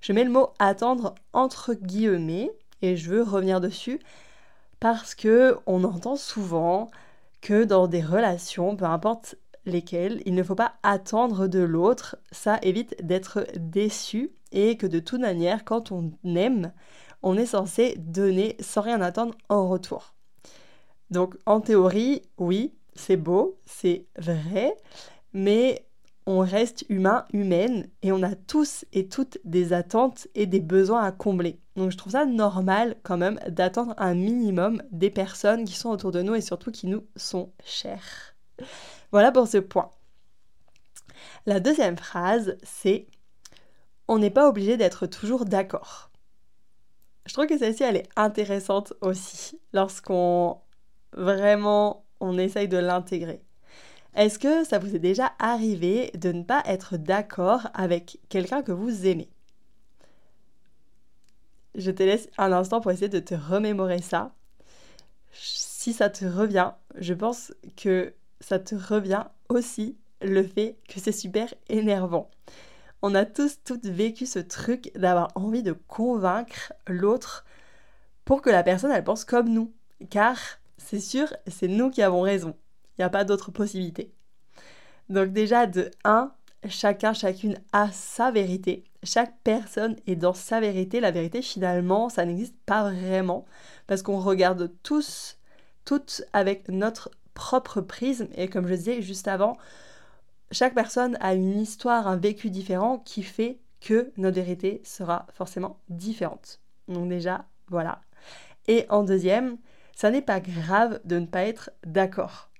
Je 0.00 0.12
mets 0.12 0.24
le 0.24 0.30
mot 0.30 0.50
attendre 0.58 1.14
entre 1.32 1.74
guillemets, 1.74 2.50
et 2.80 2.96
je 2.96 3.10
veux 3.10 3.22
revenir 3.22 3.60
dessus, 3.60 4.00
parce 4.80 5.14
que 5.14 5.56
on 5.66 5.84
entend 5.84 6.16
souvent 6.16 6.90
que 7.42 7.64
dans 7.64 7.88
des 7.88 8.00
relations, 8.00 8.76
peu 8.76 8.86
importe 8.86 9.36
lesquelles, 9.66 10.22
il 10.24 10.34
ne 10.34 10.42
faut 10.42 10.54
pas 10.54 10.74
attendre 10.82 11.46
de 11.46 11.58
l'autre, 11.58 12.16
ça 12.30 12.58
évite 12.62 13.04
d'être 13.04 13.46
déçu 13.56 14.32
et 14.52 14.76
que 14.76 14.86
de 14.86 15.00
toute 15.00 15.20
manière, 15.20 15.64
quand 15.64 15.92
on 15.92 16.12
aime, 16.24 16.72
on 17.22 17.36
est 17.36 17.46
censé 17.46 17.94
donner 17.98 18.56
sans 18.60 18.80
rien 18.80 19.00
attendre 19.00 19.34
en 19.48 19.68
retour. 19.68 20.14
Donc 21.10 21.36
en 21.46 21.60
théorie, 21.60 22.22
oui, 22.38 22.74
c'est 22.94 23.16
beau, 23.16 23.58
c'est 23.66 24.06
vrai, 24.16 24.76
mais 25.32 25.86
on 26.26 26.40
reste 26.40 26.84
humain, 26.88 27.24
humaine, 27.32 27.88
et 28.02 28.12
on 28.12 28.22
a 28.22 28.34
tous 28.34 28.84
et 28.92 29.08
toutes 29.08 29.38
des 29.44 29.72
attentes 29.72 30.28
et 30.34 30.46
des 30.46 30.60
besoins 30.60 31.02
à 31.02 31.12
combler. 31.12 31.60
Donc 31.76 31.90
je 31.90 31.96
trouve 31.96 32.12
ça 32.12 32.26
normal 32.26 32.96
quand 33.02 33.16
même 33.16 33.40
d'attendre 33.48 33.94
un 33.98 34.14
minimum 34.14 34.82
des 34.90 35.10
personnes 35.10 35.64
qui 35.64 35.74
sont 35.74 35.90
autour 35.90 36.12
de 36.12 36.22
nous 36.22 36.34
et 36.34 36.40
surtout 36.40 36.70
qui 36.70 36.86
nous 36.86 37.06
sont 37.16 37.52
chères. 37.64 38.36
Voilà 39.10 39.32
pour 39.32 39.48
ce 39.48 39.58
point. 39.58 39.90
La 41.46 41.60
deuxième 41.60 41.96
phrase, 41.96 42.56
c'est 42.62 43.06
on 44.08 44.18
n'est 44.18 44.30
pas 44.30 44.48
obligé 44.48 44.76
d'être 44.76 45.06
toujours 45.06 45.44
d'accord. 45.44 46.10
Je 47.26 47.32
trouve 47.32 47.46
que 47.46 47.58
celle-ci, 47.58 47.82
elle 47.84 47.96
est 47.96 48.08
intéressante 48.16 48.92
aussi 49.00 49.60
lorsqu'on 49.72 50.60
vraiment 51.12 52.04
on 52.20 52.38
essaye 52.38 52.68
de 52.68 52.78
l'intégrer. 52.78 53.44
Est-ce 54.14 54.38
que 54.38 54.64
ça 54.64 54.78
vous 54.78 54.94
est 54.94 54.98
déjà 54.98 55.32
arrivé 55.38 56.10
de 56.14 56.32
ne 56.32 56.42
pas 56.42 56.62
être 56.66 56.98
d'accord 56.98 57.68
avec 57.72 58.18
quelqu'un 58.28 58.62
que 58.62 58.72
vous 58.72 59.06
aimez? 59.06 59.30
Je 61.74 61.90
te 61.90 62.02
laisse 62.02 62.28
un 62.36 62.52
instant 62.52 62.82
pour 62.82 62.90
essayer 62.90 63.08
de 63.08 63.18
te 63.18 63.34
remémorer 63.34 64.02
ça. 64.02 64.34
Si 65.32 65.94
ça 65.94 66.10
te 66.10 66.26
revient, 66.26 66.72
je 66.96 67.14
pense 67.14 67.54
que 67.76 68.12
ça 68.40 68.58
te 68.58 68.74
revient 68.74 69.24
aussi 69.48 69.96
le 70.20 70.42
fait 70.42 70.76
que 70.88 71.00
c'est 71.00 71.10
super 71.10 71.52
énervant. 71.70 72.30
On 73.00 73.14
a 73.14 73.24
tous 73.24 73.60
toutes 73.64 73.86
vécu 73.86 74.26
ce 74.26 74.38
truc 74.38 74.92
d'avoir 74.94 75.28
envie 75.34 75.62
de 75.62 75.72
convaincre 75.72 76.74
l'autre 76.86 77.46
pour 78.26 78.42
que 78.42 78.50
la 78.50 78.62
personne 78.62 78.92
elle 78.92 79.04
pense 79.04 79.24
comme 79.24 79.48
nous. 79.48 79.72
Car 80.10 80.38
c'est 80.76 81.00
sûr, 81.00 81.32
c'est 81.46 81.68
nous 81.68 81.90
qui 81.90 82.02
avons 82.02 82.20
raison. 82.20 82.54
Pas 83.10 83.24
d'autre 83.24 83.50
possibilité. 83.50 84.12
Donc 85.08 85.32
déjà 85.32 85.66
de 85.66 85.90
1, 86.04 86.32
chacun, 86.68 87.12
chacune 87.12 87.58
a 87.72 87.90
sa 87.92 88.30
vérité. 88.30 88.84
Chaque 89.02 89.34
personne 89.42 89.96
est 90.06 90.16
dans 90.16 90.34
sa 90.34 90.60
vérité. 90.60 91.00
La 91.00 91.10
vérité, 91.10 91.42
finalement, 91.42 92.08
ça 92.08 92.24
n'existe 92.24 92.56
pas 92.66 92.84
vraiment 92.90 93.44
parce 93.86 94.02
qu'on 94.02 94.20
regarde 94.20 94.70
tous, 94.82 95.38
toutes 95.84 96.22
avec 96.32 96.68
notre 96.68 97.10
propre 97.34 97.80
prisme. 97.80 98.28
Et 98.36 98.48
comme 98.48 98.68
je 98.68 98.74
disais 98.74 99.02
juste 99.02 99.28
avant, 99.28 99.56
chaque 100.50 100.74
personne 100.74 101.16
a 101.20 101.34
une 101.34 101.60
histoire, 101.60 102.06
un 102.06 102.16
vécu 102.16 102.50
différent 102.50 102.98
qui 102.98 103.22
fait 103.22 103.58
que 103.80 104.12
notre 104.16 104.36
vérité 104.36 104.80
sera 104.84 105.26
forcément 105.32 105.80
différente. 105.88 106.60
Donc 106.88 107.08
déjà, 107.08 107.46
voilà. 107.68 108.00
Et 108.68 108.86
en 108.90 109.02
deuxième, 109.02 109.56
ça 109.96 110.10
n'est 110.10 110.22
pas 110.22 110.40
grave 110.40 111.00
de 111.04 111.18
ne 111.18 111.26
pas 111.26 111.42
être 111.42 111.70
d'accord. 111.84 112.51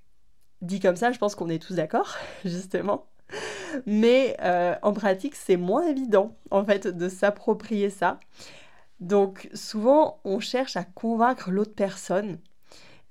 Dit 0.63 0.79
comme 0.79 0.95
ça, 0.95 1.11
je 1.11 1.19
pense 1.19 1.35
qu'on 1.35 1.49
est 1.49 1.61
tous 1.61 1.75
d'accord, 1.75 2.15
justement. 2.45 3.05
Mais 3.85 4.37
euh, 4.41 4.75
en 4.81 4.93
pratique, 4.93 5.35
c'est 5.35 5.57
moins 5.57 5.85
évident, 5.87 6.35
en 6.51 6.63
fait, 6.65 6.87
de 6.87 7.09
s'approprier 7.09 7.89
ça. 7.89 8.19
Donc 8.99 9.49
souvent, 9.53 10.21
on 10.23 10.39
cherche 10.39 10.77
à 10.77 10.85
convaincre 10.85 11.51
l'autre 11.51 11.75
personne, 11.75 12.39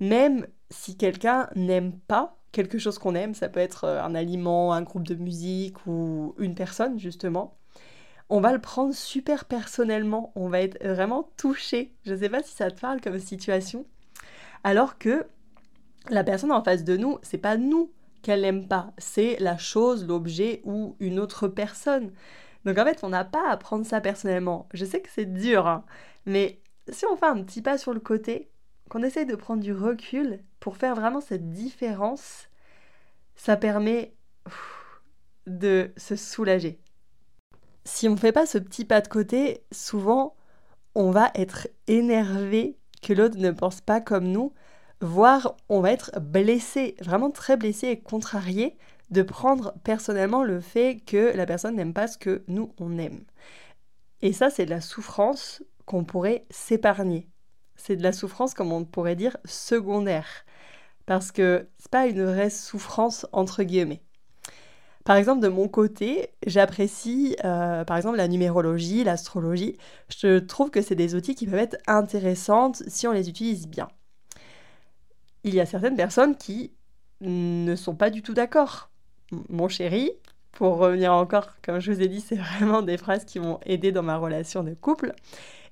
même 0.00 0.46
si 0.70 0.96
quelqu'un 0.96 1.50
n'aime 1.54 1.92
pas 1.92 2.38
quelque 2.52 2.78
chose 2.78 2.98
qu'on 2.98 3.14
aime, 3.14 3.34
ça 3.34 3.48
peut 3.48 3.60
être 3.60 3.84
euh, 3.84 4.02
un 4.02 4.14
aliment, 4.14 4.72
un 4.72 4.82
groupe 4.82 5.06
de 5.06 5.14
musique 5.14 5.86
ou 5.86 6.34
une 6.38 6.54
personne 6.54 6.98
justement, 6.98 7.58
on 8.30 8.40
va 8.40 8.52
le 8.52 8.60
prendre 8.60 8.94
super 8.94 9.44
personnellement, 9.44 10.32
on 10.36 10.48
va 10.48 10.60
être 10.60 10.82
vraiment 10.82 11.30
touché. 11.36 11.92
Je 12.06 12.14
ne 12.14 12.18
sais 12.18 12.30
pas 12.30 12.42
si 12.42 12.54
ça 12.54 12.70
te 12.70 12.80
parle 12.80 13.02
comme 13.02 13.18
situation. 13.18 13.84
Alors 14.64 14.96
que 14.96 15.26
la 16.10 16.24
personne 16.24 16.52
en 16.52 16.62
face 16.62 16.84
de 16.84 16.96
nous, 16.96 17.18
c'est 17.22 17.38
pas 17.38 17.56
nous 17.56 17.92
qu'elle 18.22 18.42
n'aime 18.42 18.68
pas, 18.68 18.92
c'est 18.98 19.36
la 19.40 19.58
chose, 19.58 20.06
l'objet 20.06 20.60
ou 20.64 20.96
une 21.00 21.18
autre 21.18 21.48
personne. 21.48 22.12
Donc 22.64 22.78
en 22.78 22.84
fait, 22.84 23.02
on 23.02 23.08
n'a 23.08 23.24
pas 23.24 23.48
à 23.48 23.56
prendre 23.56 23.84
ça 23.84 24.00
personnellement. 24.00 24.68
Je 24.72 24.84
sais 24.84 25.00
que 25.00 25.10
c'est 25.10 25.26
dur, 25.26 25.66
hein, 25.66 25.84
mais 26.26 26.60
si 26.88 27.04
on 27.06 27.16
fait 27.16 27.26
un 27.26 27.42
petit 27.42 27.62
pas 27.62 27.78
sur 27.78 27.92
le 27.92 28.00
côté, 28.00 28.50
qu'on 28.88 29.02
essaye 29.02 29.26
de 29.26 29.36
prendre 29.36 29.62
du 29.62 29.72
recul 29.72 30.40
pour 30.60 30.76
faire 30.76 30.94
vraiment 30.94 31.20
cette 31.20 31.50
différence, 31.50 32.48
ça 33.34 33.56
permet 33.56 34.14
de 35.46 35.92
se 35.96 36.14
soulager. 36.14 36.78
Si 37.84 38.08
on 38.08 38.12
ne 38.12 38.16
fait 38.16 38.32
pas 38.32 38.46
ce 38.46 38.58
petit 38.58 38.84
pas 38.84 39.00
de 39.00 39.08
côté, 39.08 39.64
souvent 39.72 40.36
on 40.94 41.10
va 41.10 41.30
être 41.34 41.68
énervé 41.88 42.76
que 43.02 43.12
l'autre 43.12 43.38
ne 43.38 43.50
pense 43.50 43.80
pas 43.80 44.00
comme 44.00 44.28
nous, 44.28 44.52
voire 45.02 45.56
on 45.68 45.80
va 45.80 45.92
être 45.92 46.18
blessé, 46.20 46.96
vraiment 47.00 47.30
très 47.30 47.56
blessé 47.56 47.88
et 47.88 48.00
contrarié 48.00 48.78
de 49.10 49.22
prendre 49.22 49.74
personnellement 49.84 50.42
le 50.42 50.60
fait 50.60 51.02
que 51.06 51.36
la 51.36 51.44
personne 51.44 51.76
n'aime 51.76 51.92
pas 51.92 52.06
ce 52.08 52.16
que 52.16 52.44
nous 52.48 52.72
on 52.78 52.96
aime. 52.98 53.24
Et 54.22 54.32
ça, 54.32 54.48
c'est 54.48 54.64
de 54.64 54.70
la 54.70 54.80
souffrance 54.80 55.62
qu'on 55.84 56.04
pourrait 56.04 56.46
s'épargner 56.48 57.28
c'est 57.82 57.96
de 57.96 58.02
la 58.02 58.12
souffrance, 58.12 58.54
comme 58.54 58.72
on 58.72 58.84
pourrait 58.84 59.16
dire, 59.16 59.36
secondaire. 59.44 60.26
Parce 61.06 61.32
que 61.32 61.66
c'est 61.78 61.90
pas 61.90 62.06
une 62.06 62.24
vraie 62.24 62.50
souffrance 62.50 63.26
entre 63.32 63.64
guillemets. 63.64 64.02
Par 65.04 65.16
exemple, 65.16 65.42
de 65.42 65.48
mon 65.48 65.66
côté, 65.66 66.30
j'apprécie 66.46 67.36
euh, 67.44 67.84
par 67.84 67.96
exemple 67.96 68.18
la 68.18 68.28
numérologie, 68.28 69.02
l'astrologie. 69.02 69.76
Je 70.08 70.38
trouve 70.38 70.70
que 70.70 70.80
c'est 70.80 70.94
des 70.94 71.16
outils 71.16 71.34
qui 71.34 71.46
peuvent 71.46 71.58
être 71.58 71.78
intéressantes 71.88 72.84
si 72.86 73.08
on 73.08 73.12
les 73.12 73.28
utilise 73.28 73.66
bien. 73.66 73.88
Il 75.44 75.54
y 75.54 75.60
a 75.60 75.66
certaines 75.66 75.96
personnes 75.96 76.36
qui 76.36 76.72
ne 77.20 77.76
sont 77.76 77.94
pas 77.94 78.10
du 78.10 78.22
tout 78.22 78.34
d'accord. 78.34 78.90
Mon 79.48 79.68
chéri, 79.68 80.10
pour 80.52 80.76
revenir 80.76 81.12
encore, 81.12 81.48
comme 81.62 81.80
je 81.80 81.92
vous 81.92 82.02
ai 82.02 82.08
dit, 82.08 82.20
c'est 82.20 82.36
vraiment 82.36 82.82
des 82.82 82.96
phrases 82.96 83.24
qui 83.24 83.40
m'ont 83.40 83.60
aidé 83.64 83.92
dans 83.92 84.02
ma 84.02 84.16
relation 84.16 84.62
de 84.62 84.74
couple, 84.74 85.14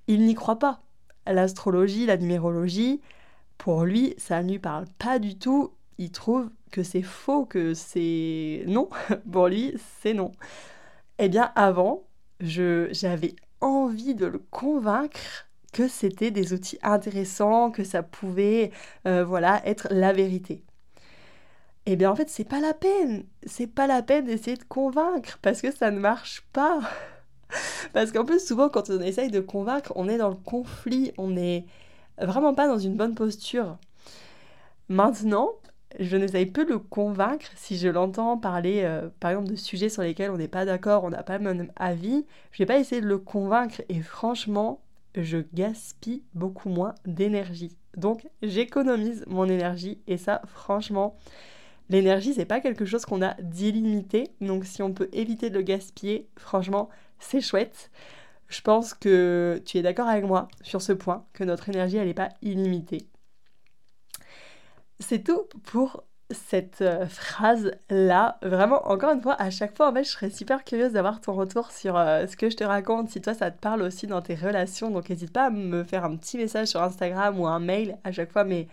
il 0.06 0.24
n'y 0.24 0.34
croit 0.34 0.58
pas 0.58 0.80
l'astrologie, 1.26 2.06
la 2.06 2.16
numérologie, 2.16 3.00
pour 3.58 3.84
lui, 3.84 4.14
ça 4.16 4.42
ne 4.42 4.50
lui 4.52 4.58
parle 4.58 4.86
pas 4.98 5.18
du 5.18 5.36
tout. 5.36 5.72
Il 5.98 6.10
trouve 6.10 6.48
que 6.72 6.82
c'est 6.82 7.02
faux, 7.02 7.44
que 7.44 7.74
c'est 7.74 8.64
non. 8.66 8.88
pour 9.30 9.48
lui, 9.48 9.74
c'est 10.00 10.14
non. 10.14 10.32
Eh 11.18 11.28
bien, 11.28 11.52
avant, 11.54 12.04
j'avais 12.40 13.36
envie 13.60 14.14
de 14.14 14.26
le 14.26 14.38
convaincre 14.38 15.49
que 15.72 15.88
c'était 15.88 16.30
des 16.30 16.52
outils 16.52 16.78
intéressants, 16.82 17.70
que 17.70 17.84
ça 17.84 18.02
pouvait, 18.02 18.70
euh, 19.06 19.24
voilà, 19.24 19.62
être 19.66 19.88
la 19.90 20.12
vérité. 20.12 20.64
Eh 21.86 21.96
bien, 21.96 22.10
en 22.10 22.16
fait, 22.16 22.28
c'est 22.28 22.44
pas 22.44 22.60
la 22.60 22.74
peine. 22.74 23.24
C'est 23.46 23.66
pas 23.66 23.86
la 23.86 24.02
peine 24.02 24.26
d'essayer 24.26 24.56
de 24.56 24.64
convaincre 24.64 25.38
parce 25.42 25.60
que 25.62 25.70
ça 25.72 25.90
ne 25.90 25.98
marche 25.98 26.42
pas. 26.52 26.80
Parce 27.92 28.12
qu'en 28.12 28.24
plus, 28.24 28.46
souvent, 28.46 28.68
quand 28.68 28.90
on 28.90 29.00
essaye 29.00 29.30
de 29.30 29.40
convaincre, 29.40 29.92
on 29.96 30.08
est 30.08 30.18
dans 30.18 30.28
le 30.28 30.36
conflit, 30.36 31.12
on 31.18 31.30
n'est 31.30 31.66
vraiment 32.18 32.54
pas 32.54 32.68
dans 32.68 32.78
une 32.78 32.96
bonne 32.96 33.16
posture. 33.16 33.76
Maintenant, 34.88 35.50
je 35.98 36.16
n'essaye 36.16 36.46
peu 36.46 36.64
de 36.64 36.70
le 36.70 36.78
convaincre 36.78 37.46
si 37.56 37.76
je 37.76 37.88
l'entends 37.88 38.38
parler, 38.38 38.82
euh, 38.84 39.08
par 39.18 39.32
exemple, 39.32 39.50
de 39.50 39.56
sujets 39.56 39.88
sur 39.88 40.02
lesquels 40.02 40.30
on 40.30 40.36
n'est 40.36 40.48
pas 40.48 40.64
d'accord, 40.64 41.04
on 41.04 41.10
n'a 41.10 41.22
pas 41.24 41.38
le 41.38 41.44
même 41.44 41.72
avis. 41.76 42.24
Je 42.52 42.58
vais 42.58 42.66
pas 42.66 42.78
essayer 42.78 43.00
de 43.00 43.06
le 43.06 43.18
convaincre 43.18 43.82
et 43.88 44.00
franchement, 44.00 44.80
je 45.14 45.38
gaspille 45.54 46.22
beaucoup 46.34 46.68
moins 46.68 46.94
d'énergie. 47.06 47.76
Donc, 47.96 48.26
j'économise 48.42 49.24
mon 49.26 49.46
énergie 49.46 50.00
et 50.06 50.16
ça, 50.16 50.42
franchement, 50.46 51.16
l'énergie, 51.88 52.34
c'est 52.34 52.44
pas 52.44 52.60
quelque 52.60 52.84
chose 52.84 53.04
qu'on 53.04 53.22
a 53.22 53.34
d'illimité. 53.40 54.30
Donc, 54.40 54.64
si 54.64 54.82
on 54.82 54.92
peut 54.92 55.08
éviter 55.12 55.50
de 55.50 55.56
le 55.56 55.62
gaspiller, 55.62 56.28
franchement, 56.36 56.88
c'est 57.18 57.40
chouette. 57.40 57.90
Je 58.48 58.60
pense 58.60 58.94
que 58.94 59.60
tu 59.64 59.78
es 59.78 59.82
d'accord 59.82 60.08
avec 60.08 60.24
moi 60.24 60.48
sur 60.62 60.82
ce 60.82 60.92
point, 60.92 61.24
que 61.32 61.44
notre 61.44 61.68
énergie, 61.68 61.96
elle 61.96 62.08
n'est 62.08 62.14
pas 62.14 62.30
illimitée. 62.42 63.06
C'est 64.98 65.24
tout 65.24 65.44
pour 65.64 66.04
cette 66.30 66.82
euh, 66.82 67.06
phrase-là. 67.06 68.38
Vraiment, 68.42 68.86
encore 68.88 69.12
une 69.12 69.20
fois, 69.20 69.34
à 69.40 69.50
chaque 69.50 69.76
fois, 69.76 69.90
en 69.90 69.94
fait, 69.94 70.04
je 70.04 70.10
serais 70.10 70.30
super 70.30 70.64
curieuse 70.64 70.92
d'avoir 70.92 71.20
ton 71.20 71.34
retour 71.34 71.70
sur 71.70 71.96
euh, 71.96 72.26
ce 72.26 72.36
que 72.36 72.50
je 72.50 72.56
te 72.56 72.64
raconte, 72.64 73.10
si 73.10 73.20
toi, 73.20 73.34
ça 73.34 73.50
te 73.50 73.58
parle 73.58 73.82
aussi 73.82 74.06
dans 74.06 74.22
tes 74.22 74.34
relations. 74.34 74.90
Donc, 74.90 75.08
n'hésite 75.08 75.32
pas 75.32 75.46
à 75.46 75.50
me 75.50 75.84
faire 75.84 76.04
un 76.04 76.16
petit 76.16 76.38
message 76.38 76.68
sur 76.68 76.82
Instagram 76.82 77.38
ou 77.38 77.46
un 77.46 77.60
mail. 77.60 77.98
À 78.04 78.12
chaque 78.12 78.32
fois, 78.32 78.44
mes 78.44 78.68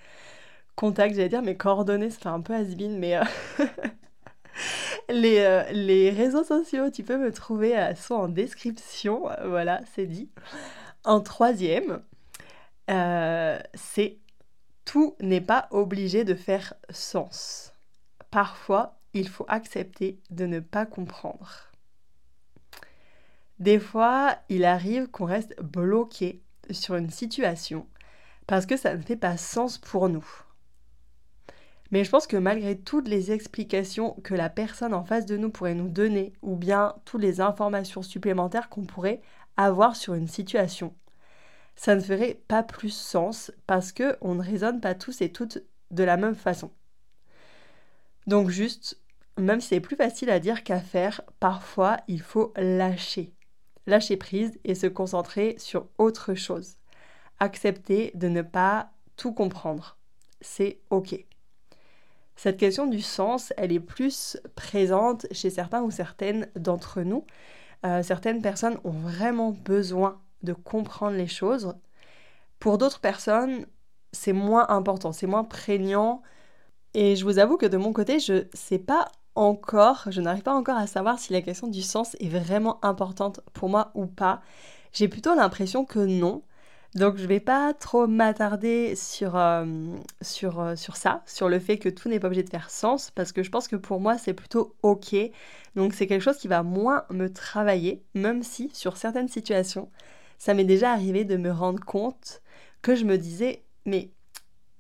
contacts, 0.76 1.16
j'allais 1.16 1.30
dire 1.30 1.42
mes 1.42 1.58
coordonnées, 1.58 2.10
ça 2.10 2.20
fait 2.20 2.30
un 2.30 2.42
peu 2.42 2.54
has 2.54 2.66
mais... 2.90 3.18
Euh, 3.18 3.24
les, 5.10 5.64
les 5.72 6.10
réseaux 6.10 6.44
sociaux, 6.44 6.90
tu 6.90 7.04
peux 7.04 7.18
me 7.18 7.32
trouver 7.32 7.76
soit 7.96 8.18
en 8.18 8.28
description, 8.28 9.30
voilà, 9.46 9.82
c'est 9.96 10.06
dit. 10.06 10.30
En 11.06 11.22
troisième, 11.22 12.02
c'est 12.88 14.18
tout 14.88 15.18
n'est 15.20 15.42
pas 15.42 15.68
obligé 15.72 16.24
de 16.24 16.34
faire 16.34 16.74
sens. 16.90 17.74
Parfois, 18.32 18.98
il 19.14 19.28
faut 19.28 19.46
accepter 19.50 20.22
de 20.30 20.46
ne 20.46 20.62
pas 20.62 20.86
comprendre. 20.86 21.72
Des 23.60 23.80
fois, 23.80 24.38
il 24.48 24.64
arrive 24.64 25.08
qu'on 25.08 25.26
reste 25.26 25.62
bloqué 25.62 26.42
sur 26.72 26.96
une 26.96 27.10
situation 27.10 27.86
parce 28.48 28.66
que 28.66 28.78
ça 28.78 28.96
ne 28.96 29.02
fait 29.02 29.18
pas 29.18 29.36
sens 29.36 29.78
pour 29.78 30.08
nous. 30.08 30.26
Mais 31.92 32.06
je 32.06 32.10
pense 32.10 32.26
que 32.26 32.38
malgré 32.38 32.78
toutes 32.78 33.10
les 33.10 33.34
explications 33.34 34.14
que 34.24 34.36
la 34.36 34.50
personne 34.50 34.94
en 34.94 35.04
face 35.04 35.26
de 35.26 35.36
nous 35.36 35.50
pourrait 35.50 35.76
nous 35.76 35.90
donner, 35.90 36.32
ou 36.42 36.56
bien 36.56 36.96
toutes 37.04 37.22
les 37.22 37.42
informations 37.42 38.04
supplémentaires 38.04 38.70
qu'on 38.70 38.86
pourrait 38.86 39.22
avoir 39.58 39.98
sur 39.98 40.14
une 40.14 40.28
situation, 40.30 40.94
ça 41.78 41.96
ne 41.96 42.02
ferait 42.02 42.42
pas 42.48 42.64
plus 42.64 42.90
sens 42.90 43.52
parce 43.68 43.94
que 43.94 44.18
on 44.20 44.36
ne 44.36 44.44
raisonne 44.44 44.82
pas 44.82 44.96
tous 44.96 45.22
et 45.22 45.32
toutes 45.32 45.60
de 45.92 46.04
la 46.04 46.18
même 46.18 46.36
façon. 46.36 46.72
Donc 48.26 48.50
juste, 48.50 49.00
même 49.38 49.62
si 49.62 49.70
c'est 49.70 49.80
plus 49.80 49.96
facile 49.96 50.30
à 50.30 50.40
dire 50.40 50.64
qu'à 50.64 50.82
faire, 50.82 51.22
parfois 51.40 51.98
il 52.08 52.22
faut 52.22 52.52
lâcher. 52.58 53.32
lâcher 53.86 54.18
prise 54.18 54.60
et 54.66 54.76
se 54.76 54.88
concentrer 54.88 55.56
sur 55.60 55.88
autre 55.98 56.34
chose. 56.34 56.76
Accepter 57.40 58.12
de 58.16 58.28
ne 58.28 58.42
pas 58.42 58.90
tout 59.16 59.32
comprendre. 59.32 59.98
C'est 60.42 60.80
OK. 60.90 61.26
Cette 62.36 62.58
question 62.58 62.88
du 62.88 63.02
sens, 63.02 63.54
elle 63.56 63.72
est 63.72 63.80
plus 63.80 64.38
présente 64.56 65.26
chez 65.32 65.50
certains 65.50 65.82
ou 65.84 65.92
certaines 65.92 66.50
d'entre 66.56 67.02
nous. 67.02 67.26
Euh, 67.86 68.02
certaines 68.04 68.42
personnes 68.42 68.80
ont 68.84 68.92
vraiment 68.92 69.52
besoin 69.52 70.20
de 70.44 70.54
comprendre 70.54 71.18
les 71.18 71.28
choses. 71.28 71.74
Pour 72.60 72.78
d'autres 72.78 73.00
personnes, 73.00 73.66
c'est 74.12 74.34
moins 74.34 74.68
important, 74.70 75.12
c'est 75.12 75.28
moins 75.28 75.44
prégnant. 75.44 76.22
Et 76.94 77.16
je 77.16 77.24
vous 77.26 77.40
avoue 77.40 77.58
que 77.58 77.66
de 77.66 77.78
mon 77.78 77.94
côté, 77.94 78.20
je 78.20 78.34
ne 78.34 78.44
sais 78.54 78.80
pas 78.80 79.10
encore, 79.36 80.06
je 80.10 80.22
n'arrive 80.22 80.44
pas 80.44 80.54
encore 80.54 80.78
à 80.78 80.88
savoir 80.88 81.20
si 81.20 81.34
la 81.34 81.42
question 81.42 81.68
du 81.68 81.82
sens 81.82 82.16
est 82.20 82.30
vraiment 82.30 82.84
importante 82.84 83.42
pour 83.54 83.70
moi 83.70 83.92
ou 83.94 84.08
pas. 84.08 84.42
J'ai 84.94 85.08
plutôt 85.08 85.36
l'impression 85.36 85.86
que 85.86 86.00
non. 86.00 86.44
Donc 86.96 87.18
je 87.18 87.28
vais 87.28 87.40
pas 87.40 87.74
trop 87.74 88.08
m'attarder 88.08 88.96
sur, 88.96 89.36
euh, 89.36 89.66
sur, 90.22 90.60
euh, 90.60 90.76
sur 90.76 90.96
ça, 90.96 91.22
sur 91.28 91.50
le 91.50 91.60
fait 91.60 91.78
que 91.78 91.90
tout 91.90 92.10
n'est 92.10 92.20
pas 92.20 92.28
obligé 92.28 92.44
de 92.44 92.50
faire 92.50 92.70
sens, 92.72 93.12
parce 93.12 93.32
que 93.32 93.44
je 93.44 93.52
pense 93.52 93.68
que 93.68 93.76
pour 93.76 94.00
moi 94.00 94.18
c'est 94.18 94.34
plutôt 94.34 94.76
ok. 94.82 95.16
Donc 95.76 95.94
c'est 95.94 96.08
quelque 96.08 96.22
chose 96.22 96.38
qui 96.38 96.48
va 96.48 96.64
moins 96.64 97.06
me 97.12 97.32
travailler, 97.32 98.04
même 98.16 98.42
si 98.42 98.72
sur 98.74 98.98
certaines 98.98 99.28
situations, 99.28 99.92
ça 100.38 100.54
m'est 100.54 100.64
déjà 100.64 100.92
arrivé 100.92 101.26
de 101.26 101.38
me 101.38 101.52
rendre 101.52 101.84
compte 101.84 102.42
que 102.82 102.96
je 102.96 103.06
me 103.06 103.18
disais, 103.18 103.64
mais 103.86 104.12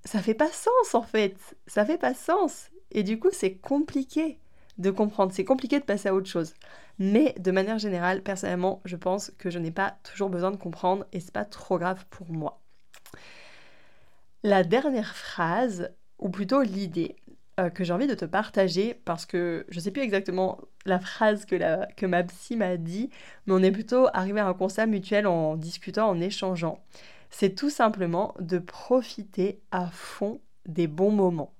ça 0.05 0.21
fait 0.21 0.33
pas 0.33 0.51
sens 0.51 0.93
en 0.93 1.01
fait, 1.01 1.37
ça 1.67 1.85
fait 1.85 1.97
pas 1.97 2.13
sens. 2.13 2.69
Et 2.91 3.03
du 3.03 3.19
coup 3.19 3.29
c'est 3.31 3.55
compliqué 3.55 4.39
de 4.77 4.91
comprendre, 4.91 5.31
c'est 5.33 5.45
compliqué 5.45 5.79
de 5.79 5.85
passer 5.85 6.09
à 6.09 6.15
autre 6.15 6.29
chose. 6.29 6.53
Mais 6.99 7.35
de 7.39 7.51
manière 7.51 7.77
générale, 7.77 8.23
personnellement, 8.23 8.81
je 8.85 8.95
pense 8.95 9.31
que 9.37 9.49
je 9.49 9.59
n'ai 9.59 9.71
pas 9.71 9.97
toujours 10.03 10.29
besoin 10.29 10.51
de 10.51 10.57
comprendre 10.57 11.05
et 11.11 11.19
c'est 11.19 11.33
pas 11.33 11.45
trop 11.45 11.77
grave 11.77 12.05
pour 12.09 12.31
moi. 12.31 12.61
La 14.43 14.63
dernière 14.63 15.15
phrase, 15.15 15.91
ou 16.19 16.29
plutôt 16.29 16.61
l'idée 16.61 17.15
euh, 17.59 17.69
que 17.69 17.83
j'ai 17.83 17.93
envie 17.93 18.07
de 18.07 18.15
te 18.15 18.25
partager, 18.25 18.93
parce 18.93 19.25
que 19.25 19.65
je 19.69 19.79
sais 19.79 19.91
plus 19.91 20.01
exactement 20.01 20.59
la 20.87 20.99
phrase 20.99 21.45
que, 21.45 22.05
ma 22.05 22.23
psy 22.23 22.55
m'a 22.55 22.77
dit, 22.77 23.09
mais 23.45 23.53
on 23.53 23.63
est 23.63 23.71
plutôt 23.71 24.07
arrivé 24.13 24.39
à 24.39 24.47
un 24.47 24.53
constat 24.53 24.85
mutuel 24.85 25.27
en 25.27 25.55
discutant, 25.55 26.09
en 26.09 26.19
échangeant. 26.19 26.83
C'est 27.29 27.55
tout 27.55 27.69
simplement 27.69 28.33
de 28.39 28.57
profiter 28.57 29.61
à 29.71 29.87
fond 29.87 30.39
des 30.65 30.87
bons 30.87 31.11
moments. 31.11 31.53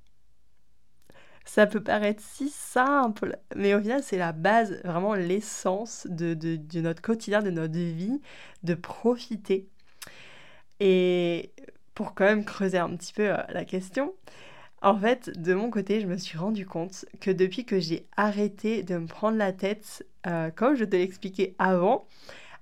Ça 1.45 1.65
peut 1.65 1.81
paraître 1.81 2.21
si 2.21 2.49
simple, 2.49 3.37
mais 3.55 3.73
au 3.73 3.79
final, 3.79 4.03
c'est 4.03 4.17
la 4.17 4.33
base, 4.33 4.81
vraiment 4.83 5.13
l'essence 5.13 6.05
de, 6.09 6.33
de, 6.33 6.81
notre 6.81 7.01
quotidien, 7.01 7.41
de 7.41 7.51
notre 7.51 7.77
vie, 7.77 8.21
de 8.63 8.73
profiter. 8.73 9.69
Et 10.81 11.53
pour 11.93 12.13
quand 12.13 12.25
même 12.25 12.43
creuser 12.43 12.77
un 12.77 12.95
petit 12.95 13.13
peu 13.13 13.31
euh, 13.31 13.37
la 13.49 13.65
question, 13.65 14.13
en 14.81 14.97
fait, 14.97 15.29
de 15.41 15.53
mon 15.53 15.69
côté, 15.71 16.01
je 16.01 16.07
me 16.07 16.17
suis 16.17 16.37
rendu 16.37 16.65
compte 16.65 17.05
que 17.19 17.31
depuis 17.31 17.65
que 17.65 17.79
j'ai 17.79 18.07
arrêté 18.15 18.83
de 18.83 18.97
me 18.97 19.07
prendre 19.07 19.37
la 19.37 19.51
tête, 19.51 20.05
euh, 20.27 20.51
comme 20.51 20.75
je 20.75 20.85
te 20.85 20.95
l'expliquais 20.95 21.55
avant, 21.57 22.05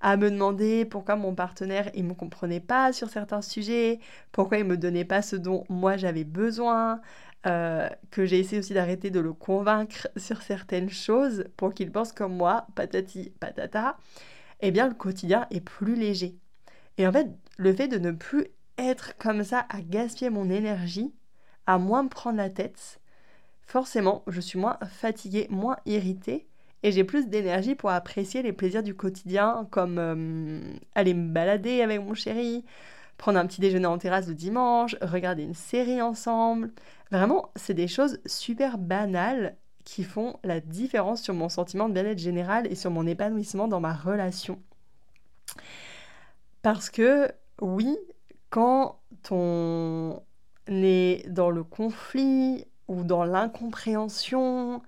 à 0.02 0.18
me 0.18 0.30
demander 0.30 0.86
pourquoi 0.86 1.16
mon 1.16 1.36
partenaire 1.36 1.90
il 1.94 2.06
me 2.06 2.14
comprenait 2.14 2.60
pas 2.60 2.94
sur 2.94 3.10
certains 3.10 3.42
sujets, 3.42 4.00
pourquoi 4.32 4.60
il 4.60 4.66
me 4.66 4.78
donnait 4.78 5.06
pas 5.06 5.22
ce 5.22 5.36
dont 5.36 5.66
moi 5.70 5.98
j'avais 5.98 6.24
besoin, 6.24 7.02
euh, 7.48 7.90
que 8.12 8.26
j'ai 8.26 8.40
essayé 8.40 8.60
aussi 8.60 8.74
d'arrêter 8.74 9.10
de 9.10 9.20
le 9.20 9.34
convaincre 9.34 10.08
sur 10.18 10.42
certaines 10.42 10.90
choses 10.90 11.46
pour 11.58 11.74
qu'il 11.74 11.92
pense 11.92 12.12
comme 12.12 12.36
moi, 12.36 12.66
patati 12.76 13.32
patata, 13.40 13.98
eh 14.62 14.72
bien 14.72 14.88
le 14.88 14.94
quotidien 14.96 15.48
est 15.52 15.62
plus 15.62 15.96
léger. 15.96 16.38
Et 16.98 17.08
en 17.08 17.12
fait, 17.12 17.28
le 17.58 17.74
fait 17.74 17.88
de 17.88 18.00
ne 18.00 18.12
plus 18.12 18.48
être 18.78 19.18
comme 19.18 19.44
ça 19.44 19.66
à 19.70 19.82
gaspiller 19.82 20.30
mon 20.30 20.50
énergie, 20.50 21.14
à 21.68 21.78
moins 21.78 22.04
me 22.04 22.10
prendre 22.10 22.38
la 22.38 22.50
tête, 22.50 23.00
forcément, 23.66 24.24
je 24.28 24.42
suis 24.42 24.60
moins 24.60 24.78
fatiguée, 24.88 25.48
moins 25.50 25.78
irritée, 25.86 26.48
et 26.84 26.92
j'ai 26.92 27.04
plus 27.04 27.28
d'énergie 27.28 27.74
pour 27.74 27.90
apprécier 27.90 28.44
les 28.44 28.54
plaisirs 28.54 28.84
du 28.84 28.94
quotidien, 28.96 29.68
comme 29.72 29.98
euh, 29.98 30.60
aller 30.94 31.16
me 31.16 31.32
balader 31.34 31.82
avec 31.82 32.00
mon 32.00 32.14
chéri, 32.14 32.64
prendre 33.18 33.40
un 33.40 33.48
petit 33.48 33.62
déjeuner 33.62 33.88
en 33.88 33.98
terrasse 33.98 34.28
le 34.28 34.36
dimanche, 34.36 34.96
regarder 35.01 35.44
une 35.44 35.56
série 35.56 36.01
ensemble. 36.01 36.72
Vraiment, 37.12 37.51
c'est 37.56 37.74
des 37.74 37.88
choses 37.88 38.20
super 38.25 38.78
banales 38.78 39.56
qui 39.84 40.04
font 40.04 40.38
la 40.44 40.60
différence 40.60 41.22
sur 41.22 41.34
mon 41.34 41.50
sentiment 41.50 41.88
de 41.90 41.94
bien-être 41.94 42.20
général 42.20 42.68
et 42.72 42.75
sur 42.75 42.92
mon 42.92 43.08
épanouissement 43.08 43.68
dans 43.68 43.80
ma 43.80 43.94
relation. 43.94 44.60
Parce 46.62 46.90
que 46.90 47.32
oui, 47.62 47.98
quand 48.50 49.00
on 49.32 50.22
est 50.68 51.28
dans 51.30 51.50
le 51.50 51.64
conflit 51.64 52.66
ou 52.88 53.04
dans 53.04 53.24
l'incompréhension, 53.24 54.82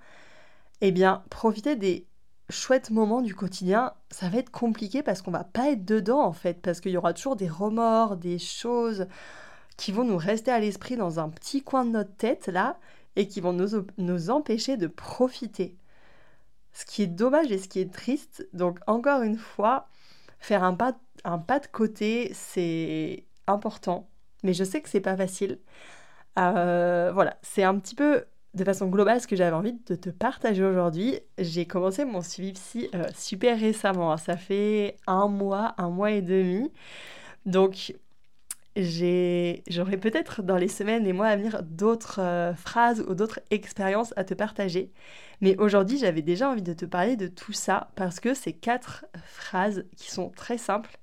eh 0.81 0.91
bien, 0.91 1.23
profiter 1.29 1.75
des 1.75 2.07
chouette 2.49 2.91
moment 2.91 3.21
du 3.21 3.35
quotidien, 3.35 3.93
ça 4.09 4.29
va 4.29 4.37
être 4.37 4.51
compliqué 4.51 5.03
parce 5.03 5.21
qu'on 5.21 5.31
va 5.31 5.43
pas 5.43 5.71
être 5.71 5.85
dedans 5.85 6.21
en 6.21 6.33
fait, 6.33 6.61
parce 6.61 6.79
qu'il 6.79 6.91
y 6.91 6.97
aura 6.97 7.13
toujours 7.13 7.35
des 7.35 7.49
remords, 7.49 8.17
des 8.17 8.39
choses 8.39 9.07
qui 9.75 9.91
vont 9.91 10.03
nous 10.03 10.17
rester 10.17 10.51
à 10.51 10.59
l'esprit 10.59 10.97
dans 10.97 11.19
un 11.19 11.29
petit 11.29 11.61
coin 11.61 11.85
de 11.85 11.91
notre 11.91 12.15
tête 12.15 12.47
là 12.47 12.79
et 13.15 13.27
qui 13.27 13.41
vont 13.41 13.53
nous, 13.53 13.85
nous 13.97 14.29
empêcher 14.29 14.77
de 14.77 14.87
profiter. 14.87 15.77
Ce 16.73 16.85
qui 16.85 17.03
est 17.03 17.07
dommage 17.07 17.51
et 17.51 17.57
ce 17.57 17.67
qui 17.67 17.79
est 17.79 17.91
triste, 17.93 18.47
donc 18.53 18.79
encore 18.87 19.23
une 19.23 19.37
fois, 19.37 19.89
faire 20.39 20.63
un 20.63 20.73
pas, 20.73 20.97
un 21.23 21.39
pas 21.39 21.59
de 21.59 21.67
côté, 21.67 22.31
c'est 22.33 23.25
important, 23.47 24.07
mais 24.43 24.53
je 24.53 24.63
sais 24.63 24.81
que 24.81 24.89
c'est 24.89 25.01
pas 25.01 25.17
facile. 25.17 25.59
Euh, 26.37 27.11
voilà, 27.13 27.37
c'est 27.41 27.63
un 27.63 27.77
petit 27.79 27.95
peu 27.95 28.25
de 28.53 28.63
façon 28.63 28.87
globale 28.87 29.21
ce 29.21 29.27
que 29.27 29.35
j'avais 29.35 29.55
envie 29.55 29.73
de 29.87 29.95
te 29.95 30.09
partager 30.09 30.63
aujourd'hui. 30.63 31.19
J'ai 31.37 31.65
commencé 31.65 32.05
mon 32.05 32.21
suivi 32.21 32.53
psy 32.53 32.89
euh, 32.95 33.05
super 33.15 33.59
récemment, 33.59 34.11
hein. 34.11 34.17
ça 34.17 34.37
fait 34.37 34.97
un 35.07 35.27
mois, 35.27 35.75
un 35.77 35.89
mois 35.89 36.11
et 36.11 36.21
demi. 36.21 36.71
Donc 37.45 37.93
j'aurai 38.75 39.97
peut-être 39.97 40.43
dans 40.43 40.57
les 40.57 40.67
semaines 40.67 41.07
et 41.07 41.13
mois 41.13 41.27
à 41.27 41.35
venir 41.35 41.63
d'autres 41.63 42.19
euh, 42.21 42.53
phrases 42.53 43.03
ou 43.07 43.15
d'autres 43.15 43.39
expériences 43.49 44.13
à 44.17 44.23
te 44.23 44.33
partager. 44.33 44.91
Mais 45.41 45.57
aujourd'hui 45.57 45.97
j'avais 45.97 46.21
déjà 46.21 46.49
envie 46.49 46.61
de 46.61 46.73
te 46.73 46.85
parler 46.85 47.15
de 47.15 47.27
tout 47.27 47.53
ça 47.53 47.89
parce 47.95 48.19
que 48.19 48.33
c'est 48.33 48.53
quatre 48.53 49.05
phrases 49.23 49.85
qui 49.95 50.11
sont 50.11 50.29
très 50.29 50.57
simples 50.57 50.97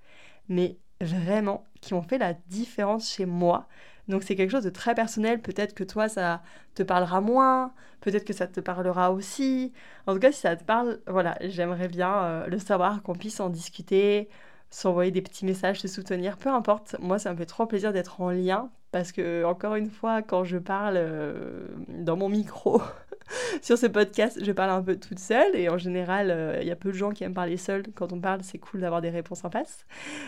mais 0.49 0.79
vraiment 1.01 1.65
qui 1.85 1.95
ont 1.95 2.03
fait 2.03 2.19
la 2.19 2.35
différence 2.49 3.13
chez 3.13 3.27
moi 3.27 3.69
donc 4.09 4.23
c'est 4.23 4.37
quelque 4.37 4.51
chose 4.51 4.65
de 4.65 4.71
très 4.71 4.95
personnel. 4.95 5.41
Peut-être 5.41 5.75
que 5.75 5.85
toi, 5.85 6.09
ça 6.09 6.43
te 6.75 6.83
parlera 6.83 7.21
moins. 7.21 7.73
Peut-être 8.01 8.25
que 8.25 8.33
ça 8.33 8.47
te 8.47 8.61
parlera 8.61 9.13
aussi. 9.13 9.73
En 10.07 10.15
tout 10.15 10.21
cas, 10.21 10.33
si 10.33 10.41
ça 10.41 10.57
te 10.57 10.65
parle, 10.65 11.01
voilà, 11.07 11.37
j'aimerais 11.41 11.89
bien 11.89 12.15
euh, 12.15 12.47
le 12.47 12.59
savoir, 12.59 13.03
qu'on 13.03 13.15
puisse 13.15 13.41
en 13.41 13.49
discuter, 13.49 14.29
s'envoyer 14.71 15.11
des 15.11 15.23
petits 15.23 15.47
messages, 15.47 15.81
se 15.81 15.89
soutenir, 15.89 16.37
peu 16.37 16.51
importe. 16.51 16.97
Moi, 17.01 17.19
ça 17.19 17.33
me 17.33 17.39
fait 17.39 17.47
trop 17.47 17.67
plaisir 17.67 17.93
d'être 17.93 18.21
en 18.21 18.31
lien 18.31 18.71
parce 18.93 19.11
que, 19.11 19.45
encore 19.45 19.75
une 19.75 19.91
fois, 19.91 20.23
quand 20.23 20.45
je 20.45 20.59
parle 20.59 20.97
euh, 20.99 21.67
dans 21.89 22.17
mon 22.17 22.29
micro 22.29 22.83
sur 23.63 23.79
ce 23.79 23.87
podcast, 23.87 24.39
je 24.43 24.53
parle 24.53 24.71
un 24.71 24.83
peu 24.83 24.97
toute 24.97 25.19
seule 25.19 25.57
et 25.57 25.71
en 25.71 25.79
général, 25.79 26.31
euh, 26.31 26.59
il 26.61 26.69
y 26.69 26.71
a 26.71 26.77
peu 26.77 26.91
de 26.91 26.97
gens 26.97 27.11
qui 27.11 27.25
aiment 27.25 27.35
parler 27.35 27.57
seul. 27.57 27.85
Quand 27.95 28.13
on 28.13 28.21
parle, 28.21 28.43
c'est 28.43 28.59
cool 28.59 28.81
d'avoir 28.83 29.01
des 29.01 29.11
réponses 29.11 29.45
en 29.47 29.51
face. 29.51 29.87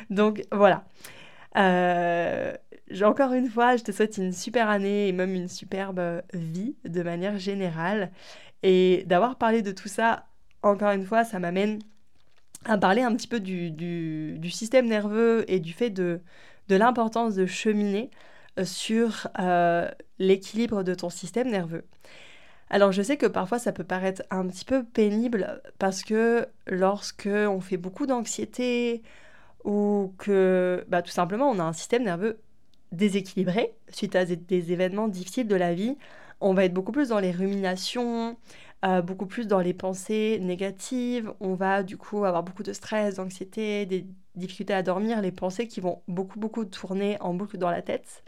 Donc 0.09 0.43
voilà. 0.51 0.85
Euh, 1.57 2.55
encore 3.03 3.33
une 3.33 3.49
fois, 3.49 3.77
je 3.77 3.85
te 3.85 3.93
souhaite 3.93 4.19
une 4.19 4.33
super 4.33 4.69
année 4.69 5.09
et 5.09 5.13
même 5.13 5.35
une 5.35 5.49
superbe 5.49 6.23
vie 6.33 6.77
de 6.85 7.03
manière 7.03 7.39
générale. 7.39 8.11
Et 8.63 9.05
d'avoir 9.07 9.37
parlé 9.37 9.63
de 9.63 9.73
tout 9.73 9.89
ça, 9.89 10.27
encore 10.63 10.91
une 10.91 11.05
fois, 11.05 11.25
ça 11.25 11.39
m'amène 11.39 11.81
à 12.65 12.79
parler 12.79 13.03
un 13.03 13.15
petit 13.15 13.29
peu 13.29 13.41
du, 13.41 13.71
du, 13.71 14.51
système 14.51 14.87
nerveux 14.87 15.45
et 15.49 15.61
du 15.61 15.73
fait 15.73 15.91
de, 15.91 16.21
de 16.69 16.77
l'importance 16.77 17.35
de 17.35 17.47
cheminer 17.47 18.11
euh, 18.59 18.65
sur 18.65 19.29
euh, 19.39 19.89
l'équilibre 20.19 20.83
de 20.83 20.95
ton 20.95 21.11
système 21.11 21.51
nerveux. 21.51 21.85
Alors 22.69 22.91
je 22.91 23.03
sais 23.03 23.17
que 23.17 23.27
parfois 23.27 23.61
ça 23.61 23.73
peut 23.73 23.85
paraître 23.85 24.23
un 24.31 24.47
petit 24.49 24.65
peu 24.65 24.83
pénible 24.83 25.63
parce 25.79 26.03
que 26.03 26.47
lorsque 26.67 27.29
on 27.29 27.61
fait 27.61 27.77
beaucoup 27.77 28.07
d'anxiété, 28.07 29.03
ou 29.67 30.15
que 30.17 30.85
bah, 30.89 31.03
tout 31.03 31.11
simplement 31.11 31.51
on 31.51 31.59
a 31.59 31.65
un 31.65 31.75
système 31.75 32.05
nerveux 32.05 32.39
déséquilibré 32.93 33.75
suite 33.89 34.17
à 34.17 34.25
des, 34.25 34.73
événements 34.73 35.09
difficiles 35.09 35.49
de 35.49 35.57
la 35.57 35.75
vie. 35.75 35.99
On 36.41 36.55
va 36.55 36.65
être 36.65 36.73
beaucoup 36.73 36.93
plus 36.93 37.09
dans 37.09 37.19
les 37.19 37.33
ruminations, 37.33 38.37
euh, 38.85 39.03
beaucoup 39.03 39.27
plus 39.27 39.47
dans 39.47 39.61
les 39.61 39.75
pensées 39.75 40.39
négatives. 40.41 41.33
On 41.41 41.55
va 41.55 41.83
du 41.83 41.97
coup 41.97 42.25
avoir 42.25 42.43
beaucoup 42.45 42.63
de 42.63 42.73
stress, 42.73 43.17
d'anxiété, 43.17 43.87
des 43.87 44.07
difficultés 44.37 44.75
à 44.75 44.83
dormir, 44.83 45.21
les 45.21 45.33
pensées 45.33 45.67
qui 45.67 45.81
vont 45.81 46.03
beaucoup 46.09 46.39
beaucoup 46.39 46.65
tourner 46.65 47.21
en 47.21 47.35
boucle 47.35 47.59
dans 47.59 47.71
la 47.71 47.83
tête. 47.83 48.23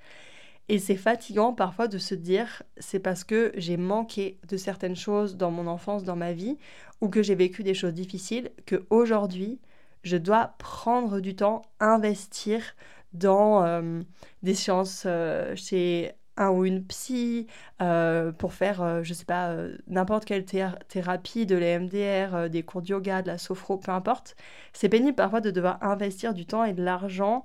Et 0.69 0.79
c'est 0.79 0.97
fatigant 0.97 1.55
parfois 1.55 1.89
de 1.89 1.99
se 1.99 2.15
dire 2.15 2.63
c'est 2.79 2.99
parce 2.99 3.25
que 3.25 3.53
j'ai 3.57 3.77
manqué 3.77 4.39
de 4.49 4.57
certaines 4.57 4.97
choses 4.97 5.37
dans 5.37 5.51
mon 5.51 5.67
enfance, 5.67 6.05
dans 6.05 6.17
ma 6.17 6.33
vie, 6.33 6.59
ou 7.01 7.09
que 7.09 7.23
j'ai 7.23 7.35
vécu 7.37 7.63
des 7.63 7.75
choses 7.75 7.95
difficiles, 7.95 8.51
que 8.67 8.85
aujourd'hui 8.91 9.61
je 10.03 10.17
dois 10.17 10.55
prendre 10.59 11.21
du 11.21 11.35
temps, 11.37 11.63
investir 11.81 12.75
dans 13.13 13.65
euh, 13.65 14.01
des 14.43 14.55
séances 14.55 15.05
euh, 15.07 15.55
chez 15.57 16.13
un 16.37 16.51
ou 16.51 16.65
une 16.65 16.85
psy, 16.85 17.49
euh, 17.83 18.31
pour 18.31 18.55
faire, 18.55 19.03
je 19.03 19.13
sais 19.13 19.25
pas, 19.25 19.57
n'importe 19.89 20.25
quelle 20.25 20.45
thérapie, 20.45 21.47
de 21.47 21.57
l'EMDR, 21.57 22.49
des 22.49 22.63
cours 22.63 22.81
de 22.81 22.87
yoga, 22.89 23.23
de 23.23 23.27
la 23.27 23.39
sophro, 23.39 23.77
peu 23.77 23.91
importe. 23.91 24.37
C'est 24.73 24.89
pénible 24.89 25.17
parfois 25.17 25.41
de 25.41 25.51
devoir 25.51 25.83
investir 25.83 26.35
du 26.35 26.47
temps 26.47 26.63
et 26.63 26.75
de 26.75 26.83
l'argent 26.85 27.43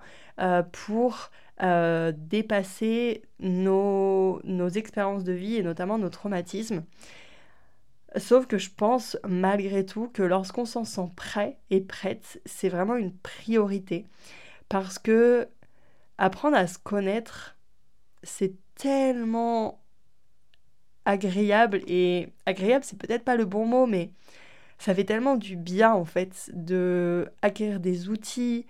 pour 0.72 1.32
dépasser 1.60 3.24
nos, 3.40 4.40
nos 4.44 4.70
expériences 4.70 5.24
de 5.24 5.34
vie 5.34 5.56
et 5.56 5.64
notamment 5.64 5.98
nos 5.98 6.10
traumatismes. 6.10 6.84
Sauf 8.18 8.46
que 8.46 8.58
je 8.58 8.70
pense 8.70 9.18
malgré 9.28 9.86
tout 9.86 10.08
que 10.08 10.22
lorsqu'on 10.22 10.66
s'en 10.66 10.84
sent 10.86 11.10
prêt 11.16 11.58
et 11.72 11.82
prête, 11.82 12.42
c'est 12.46 12.70
vraiment 12.70 12.96
une 12.96 13.14
priorité. 13.14 14.06
Parce 14.70 15.00
que 15.00 15.48
apprendre 16.18 16.58
à 16.58 16.68
se 16.68 16.78
connaître, 16.78 17.58
c'est 18.22 18.54
tellement 18.76 19.82
agréable. 21.06 21.82
Et 21.88 22.30
agréable, 22.46 22.86
c'est 22.86 22.98
peut-être 22.98 23.24
pas 23.24 23.36
le 23.36 23.46
bon 23.46 23.66
mot, 23.66 23.88
mais 23.88 24.12
ça 24.78 24.94
fait 24.94 25.06
tellement 25.06 25.36
du 25.36 25.56
bien 25.56 25.94
en 25.94 26.06
fait 26.06 26.52
de 26.54 27.30
acquérir 27.42 27.80
des 27.80 28.10
outils, 28.10 28.68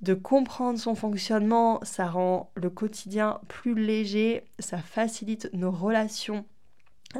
de 0.00 0.14
comprendre 0.14 0.78
son 0.78 0.94
fonctionnement. 0.94 1.80
Ça 1.84 2.08
rend 2.08 2.50
le 2.56 2.70
quotidien 2.70 3.40
plus 3.48 3.74
léger, 3.74 4.44
ça 4.58 4.78
facilite 4.78 5.48
nos 5.52 5.70
relations 5.70 6.44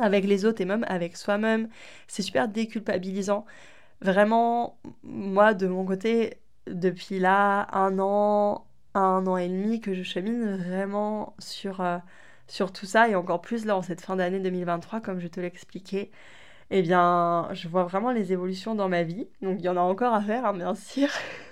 avec 0.00 0.24
les 0.24 0.44
autres 0.44 0.61
et 0.61 0.64
même 0.64 0.85
avec 0.88 1.16
soi-même. 1.16 1.68
C'est 2.09 2.22
super 2.22 2.48
déculpabilisant. 2.48 3.44
Vraiment, 4.00 4.78
moi, 5.02 5.54
de 5.54 5.66
mon 5.66 5.85
côté, 5.85 6.38
depuis 6.66 7.18
là, 7.18 7.68
un 7.72 7.98
an, 7.98 8.66
un 8.94 9.26
an 9.26 9.37
et 9.37 9.48
demi, 9.48 9.80
que 9.80 9.94
je 9.94 10.02
chemine 10.02 10.57
vraiment 10.57 11.35
sur, 11.38 11.80
euh, 11.80 11.98
sur 12.48 12.72
tout 12.72 12.87
ça, 12.87 13.09
et 13.09 13.14
encore 13.14 13.40
plus 13.40 13.64
là, 13.66 13.76
en 13.76 13.83
cette 13.83 14.00
fin 14.00 14.16
d'année 14.16 14.40
2023, 14.40 15.00
comme 15.00 15.20
je 15.20 15.28
te 15.28 15.40
l'expliquais, 15.40 16.11
eh 16.70 16.83
bien, 16.83 17.48
je 17.52 17.68
vois 17.68 17.85
vraiment 17.85 18.11
les 18.12 18.33
évolutions 18.33 18.74
dans 18.74 18.88
ma 18.88 19.02
vie. 19.04 19.28
Donc, 19.42 19.57
il 19.61 19.64
y 19.64 19.68
en 19.68 19.76
a 19.76 19.80
encore 19.80 20.14
à 20.14 20.22
faire, 20.22 20.46
hein, 20.46 20.54
bien 20.54 20.74
sûr. 20.74 21.09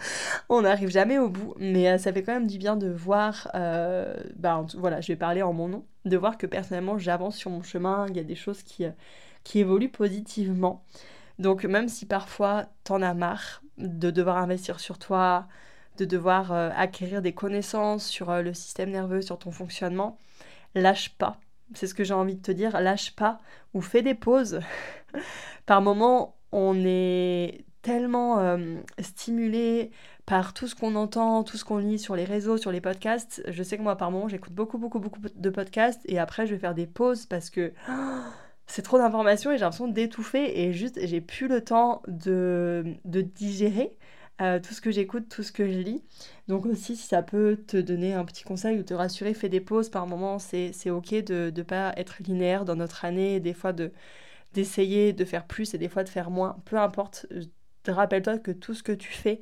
on 0.48 0.62
n'arrive 0.62 0.90
jamais 0.90 1.18
au 1.18 1.28
bout, 1.28 1.54
mais 1.58 1.88
euh, 1.88 1.98
ça 1.98 2.12
fait 2.12 2.22
quand 2.22 2.32
même 2.32 2.46
du 2.46 2.58
bien 2.58 2.76
de 2.76 2.88
voir, 2.88 3.50
euh, 3.54 4.14
bah, 4.36 4.64
voilà, 4.76 5.00
je 5.00 5.08
vais 5.08 5.16
parler 5.16 5.42
en 5.42 5.52
mon 5.52 5.68
nom, 5.68 5.84
de 6.04 6.16
voir 6.16 6.38
que 6.38 6.46
personnellement 6.46 6.98
j'avance 6.98 7.36
sur 7.36 7.50
mon 7.50 7.62
chemin, 7.62 8.06
il 8.08 8.16
y 8.16 8.20
a 8.20 8.24
des 8.24 8.34
choses 8.34 8.62
qui, 8.62 8.84
euh, 8.84 8.90
qui 9.44 9.60
évoluent 9.60 9.90
positivement. 9.90 10.84
Donc 11.38 11.64
même 11.64 11.88
si 11.88 12.06
parfois 12.06 12.66
t'en 12.84 13.02
as 13.02 13.14
marre 13.14 13.62
de 13.78 14.10
devoir 14.10 14.38
investir 14.38 14.80
sur 14.80 14.98
toi, 14.98 15.46
de 15.98 16.04
devoir 16.04 16.52
acquérir 16.52 17.22
des 17.22 17.32
connaissances 17.32 18.06
sur 18.06 18.32
le 18.42 18.54
système 18.54 18.90
nerveux, 18.90 19.22
sur 19.22 19.38
ton 19.38 19.50
fonctionnement, 19.50 20.18
lâche 20.74 21.10
pas. 21.10 21.38
C'est 21.74 21.86
ce 21.86 21.94
que 21.94 22.04
j'ai 22.04 22.14
envie 22.14 22.34
de 22.34 22.42
te 22.42 22.50
dire, 22.52 22.80
lâche 22.80 23.14
pas 23.14 23.38
ou 23.74 23.80
fais 23.80 24.02
des 24.02 24.14
pauses. 24.14 24.60
Par 25.66 25.82
moments, 25.82 26.36
on 26.50 26.84
est 26.84 27.64
tellement 27.82 28.38
euh, 28.40 28.76
stimulé 29.00 29.90
par 30.26 30.52
tout 30.52 30.66
ce 30.66 30.74
qu'on 30.74 30.94
entend, 30.94 31.42
tout 31.44 31.56
ce 31.56 31.64
qu'on 31.64 31.78
lit 31.78 31.98
sur 31.98 32.16
les 32.16 32.24
réseaux, 32.24 32.56
sur 32.56 32.72
les 32.72 32.80
podcasts. 32.80 33.42
Je 33.48 33.62
sais 33.62 33.78
que 33.78 33.82
moi, 33.82 33.96
par 33.96 34.10
moment, 34.10 34.28
j'écoute 34.28 34.52
beaucoup, 34.52 34.78
beaucoup, 34.78 34.98
beaucoup 34.98 35.20
de 35.20 35.50
podcasts 35.50 36.02
et 36.06 36.18
après, 36.18 36.46
je 36.46 36.54
vais 36.54 36.60
faire 36.60 36.74
des 36.74 36.86
pauses 36.86 37.26
parce 37.26 37.50
que 37.50 37.72
c'est 38.66 38.82
trop 38.82 38.98
d'informations 38.98 39.50
et 39.50 39.56
j'ai 39.56 39.62
l'impression 39.62 39.88
d'étouffer 39.88 40.60
et 40.60 40.72
juste, 40.72 40.98
j'ai 41.02 41.20
plus 41.20 41.48
le 41.48 41.64
temps 41.64 42.02
de, 42.08 42.84
de 43.04 43.20
digérer. 43.20 43.96
Euh, 44.40 44.60
tout 44.60 44.72
ce 44.72 44.80
que 44.80 44.92
j'écoute, 44.92 45.28
tout 45.28 45.42
ce 45.42 45.50
que 45.50 45.66
je 45.66 45.78
lis. 45.80 46.04
Donc 46.46 46.64
aussi, 46.64 46.94
si 46.94 47.08
ça 47.08 47.22
peut 47.22 47.60
te 47.66 47.76
donner 47.76 48.14
un 48.14 48.24
petit 48.24 48.44
conseil 48.44 48.78
ou 48.78 48.84
te 48.84 48.94
rassurer, 48.94 49.34
fais 49.34 49.48
des 49.48 49.60
pauses 49.60 49.88
par 49.88 50.06
moment. 50.06 50.38
C'est 50.38 50.90
ok 50.90 51.24
de 51.24 51.52
ne 51.54 51.62
pas 51.62 51.92
être 51.96 52.22
linéaire 52.22 52.64
dans 52.64 52.76
notre 52.76 53.04
année, 53.04 53.40
des 53.40 53.52
fois 53.54 53.72
de 53.72 53.92
d'essayer 54.54 55.12
de 55.12 55.24
faire 55.24 55.46
plus 55.46 55.74
et 55.74 55.78
des 55.78 55.88
fois 55.88 56.04
de 56.04 56.08
faire 56.08 56.30
moins. 56.30 56.56
Peu 56.64 56.78
importe, 56.78 57.26
rappelle-toi 57.90 58.38
que 58.38 58.50
tout 58.50 58.74
ce 58.74 58.82
que 58.82 58.92
tu 58.92 59.10
fais, 59.10 59.40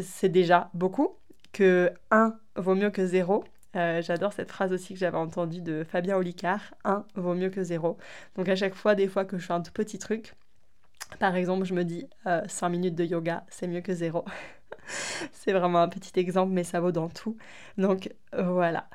c'est 0.00 0.28
déjà 0.28 0.70
beaucoup, 0.74 1.16
que 1.52 1.92
1 2.10 2.34
vaut 2.56 2.74
mieux 2.74 2.90
que 2.90 3.06
0. 3.06 3.44
Euh, 3.76 4.02
j'adore 4.02 4.32
cette 4.32 4.50
phrase 4.50 4.72
aussi 4.72 4.94
que 4.94 5.00
j'avais 5.00 5.16
entendue 5.16 5.60
de 5.60 5.84
Fabien 5.84 6.16
Olicard, 6.16 6.74
1 6.84 7.04
vaut 7.16 7.34
mieux 7.34 7.50
que 7.50 7.62
0. 7.62 7.96
Donc 8.36 8.48
à 8.48 8.56
chaque 8.56 8.74
fois, 8.74 8.94
des 8.94 9.08
fois 9.08 9.24
que 9.24 9.38
je 9.38 9.46
fais 9.46 9.52
un 9.52 9.60
petit 9.60 9.98
truc, 9.98 10.34
par 11.18 11.34
exemple, 11.36 11.64
je 11.64 11.74
me 11.74 11.84
dis 11.84 12.06
5 12.24 12.66
euh, 12.66 12.68
minutes 12.70 12.94
de 12.94 13.04
yoga, 13.04 13.44
c'est 13.48 13.66
mieux 13.66 13.80
que 13.80 13.94
0. 13.94 14.24
c'est 15.32 15.52
vraiment 15.52 15.80
un 15.80 15.88
petit 15.88 16.18
exemple, 16.18 16.52
mais 16.52 16.64
ça 16.64 16.80
vaut 16.80 16.92
dans 16.92 17.08
tout. 17.08 17.36
Donc 17.78 18.12
voilà. 18.36 18.88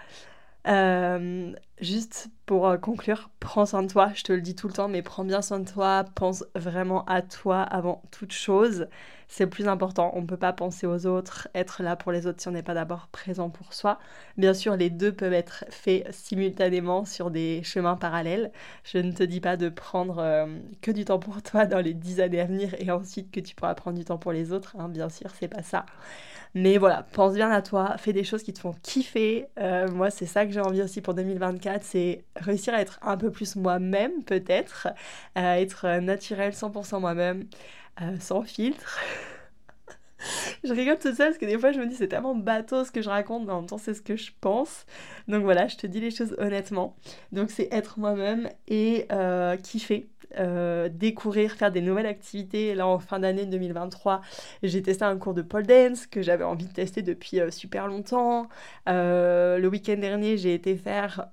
Euh, 0.67 1.54
juste 1.82 2.30
pour 2.45 2.80
conclure, 2.82 3.30
prends 3.39 3.65
soin 3.65 3.84
de 3.84 3.88
toi, 3.88 4.12
je 4.15 4.23
te 4.23 4.34
le 4.34 4.41
dis 4.41 4.56
tout 4.56 4.67
le 4.67 4.73
temps, 4.73 4.88
mais 4.88 5.02
prends 5.02 5.23
bien 5.23 5.41
soin 5.41 5.60
de 5.60 5.69
toi, 5.69 6.06
pense 6.15 6.43
vraiment 6.56 7.06
à 7.06 7.21
toi 7.21 7.62
avant 7.62 8.02
toute 8.12 8.34
chose. 8.34 8.88
C'est 9.28 9.43
le 9.43 9.49
plus 9.49 9.67
important, 9.67 10.12
on 10.15 10.21
ne 10.21 10.25
peut 10.25 10.38
pas 10.38 10.54
penser 10.54 10.88
aux 10.88 11.06
autres, 11.06 11.47
être 11.54 11.84
là 11.84 11.95
pour 11.95 12.12
les 12.12 12.25
autres 12.25 12.41
si 12.41 12.47
on 12.47 12.52
n'est 12.52 12.63
pas 12.63 12.73
d'abord 12.73 13.08
présent 13.12 13.52
pour 13.52 13.73
soi. 13.73 13.99
Bien 14.38 14.56
sûr, 14.56 14.75
les 14.75 14.89
deux 14.89 15.12
peuvent 15.12 15.34
être 15.34 15.65
faits 15.69 16.12
simultanément 16.12 17.06
sur 17.06 17.30
des 17.30 17.62
chemins 17.63 17.95
parallèles. 17.95 18.52
Je 18.84 18.97
ne 18.97 19.12
te 19.12 19.21
dis 19.23 19.39
pas 19.39 19.56
de 19.56 19.69
prendre 19.69 20.17
euh, 20.17 20.47
que 20.82 20.89
du 20.89 21.06
temps 21.06 21.19
pour 21.19 21.43
toi 21.43 21.67
dans 21.67 21.80
les 21.80 21.93
dix 21.93 22.21
années 22.21 22.41
à 22.41 22.45
venir 22.45 22.75
et 22.80 22.89
ensuite 22.91 23.30
que 23.30 23.39
tu 23.39 23.54
pourras 23.54 23.75
prendre 23.75 23.97
du 23.97 24.04
temps 24.06 24.17
pour 24.17 24.32
les 24.32 24.52
autres, 24.52 24.75
hein. 24.80 24.89
bien 24.89 25.10
sûr, 25.10 25.30
c'est 25.39 25.47
pas 25.47 25.62
ça. 25.63 25.86
Mais 26.56 26.80
voilà, 26.80 27.04
pense 27.13 27.36
bien 27.36 27.52
à 27.52 27.62
toi, 27.62 27.95
fais 27.97 28.12
des 28.13 28.23
choses 28.23 28.41
qui 28.41 28.54
te 28.54 28.60
font 28.60 28.73
kiffer. 28.82 29.45
Euh, 29.60 29.88
moi, 29.91 30.10
c'est 30.10 30.25
ça 30.25 30.45
que 30.47 30.52
j'ai 30.52 30.60
envie 30.60 30.82
aussi 30.82 31.02
pour 31.02 31.13
2024, 31.13 31.84
c'est 31.84 32.23
réussir 32.36 32.73
à 32.73 32.82
être 32.82 32.99
un 33.04 33.17
peu 33.17 33.28
plus 33.31 33.55
moi-même, 33.55 34.23
peut-être, 34.23 34.87
être 35.35 35.99
naturel 35.99 36.53
100% 36.53 36.99
moi-même, 36.99 37.45
euh, 38.01 38.17
sans 38.19 38.43
filtre. 38.43 38.99
je 40.63 40.73
rigole 40.73 40.97
tout 40.97 41.13
ça 41.13 41.25
parce 41.25 41.38
que 41.38 41.45
des 41.45 41.58
fois 41.58 41.71
je 41.71 41.79
me 41.79 41.86
dis 41.86 41.95
c'est 41.95 42.08
tellement 42.08 42.36
bateau 42.36 42.84
ce 42.84 42.91
que 42.91 43.01
je 43.01 43.10
raconte, 43.10 43.45
mais 43.45 43.53
en 43.53 43.62
même 43.62 43.69
temps 43.69 43.77
c'est 43.77 43.93
ce 43.93 44.01
que 44.01 44.15
je 44.15 44.32
pense. 44.41 44.86
Donc 45.27 45.43
voilà, 45.43 45.67
je 45.67 45.77
te 45.77 45.88
dis 45.88 45.99
les 45.99 46.12
choses 46.12 46.36
honnêtement. 46.38 46.95
Donc 47.32 47.51
c'est 47.51 47.69
être 47.71 47.99
moi-même 47.99 48.49
et 48.67 49.05
euh, 49.12 49.55
kiffer. 49.58 50.08
Euh, 50.38 50.89
découvrir, 50.89 51.53
faire 51.53 51.71
des 51.71 51.82
nouvelles 51.82 52.05
activités. 52.05 52.75
Là, 52.75 52.86
en 52.86 52.99
fin 52.99 53.19
d'année 53.19 53.47
2023, 53.47 54.21
j'ai 54.62 54.84
testé 54.84 55.03
un 55.03 55.17
cours 55.17 55.34
de 55.34 55.41
pole 55.41 55.65
dance 55.65 56.05
que 56.05 56.21
j'avais 56.21 56.43
envie 56.43 56.67
de 56.67 56.71
tester 56.71 57.01
depuis 57.01 57.39
euh, 57.39 57.49
super 57.49 57.88
longtemps. 57.88 58.47
Le 58.86 59.67
week-end 59.67 59.97
dernier, 59.97 60.38
j'ai 60.38 60.53
été 60.53 60.75
faire 60.75 61.29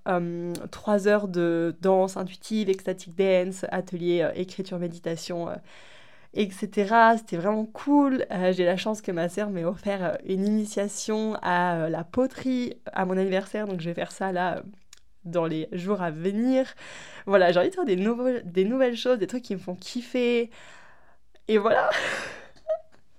3 0.71 1.09
heures 1.09 1.29
de 1.29 1.77
danse 1.83 2.17
intuitive, 2.17 2.71
ecstatic 2.71 3.15
dance, 3.15 3.67
atelier 3.71 4.27
écriture, 4.35 4.79
méditation 4.79 5.49
etc. 6.37 7.17
C'était 7.19 7.37
vraiment 7.37 7.65
cool. 7.67 8.27
j'ai 8.53 8.65
la 8.65 8.77
chance 8.77 9.03
que 9.03 9.13
ma 9.13 9.29
sœur 9.29 9.51
m'ait 9.51 9.65
offert 9.65 10.19
une 10.25 10.47
initiation 10.47 11.37
à 11.43 11.89
la 11.89 12.05
poterie 12.05 12.75
à 12.93 13.05
mon 13.05 13.17
anniversaire, 13.17 13.67
donc 13.67 13.81
je 13.81 13.89
vais 13.89 13.95
faire 13.95 14.13
ça 14.13 14.33
là 14.33 14.63
dans 15.25 15.47
les 15.47 15.69
jours 15.73 16.03
à 16.03 16.11
venir. 16.11 16.73
Voilà, 17.27 17.53
j'ai 17.53 17.61
envie 17.61 17.71
de 17.71 17.75
faire 17.75 17.85
des, 17.85 18.43
des 18.45 18.65
nouvelles 18.65 18.97
choses, 18.97 19.19
des 19.19 19.27
trucs 19.27 19.43
qui 19.43 19.55
me 19.55 19.61
font 19.61 19.75
kiffer. 19.75 20.51
Et 21.49 21.59
voilà. 21.59 21.91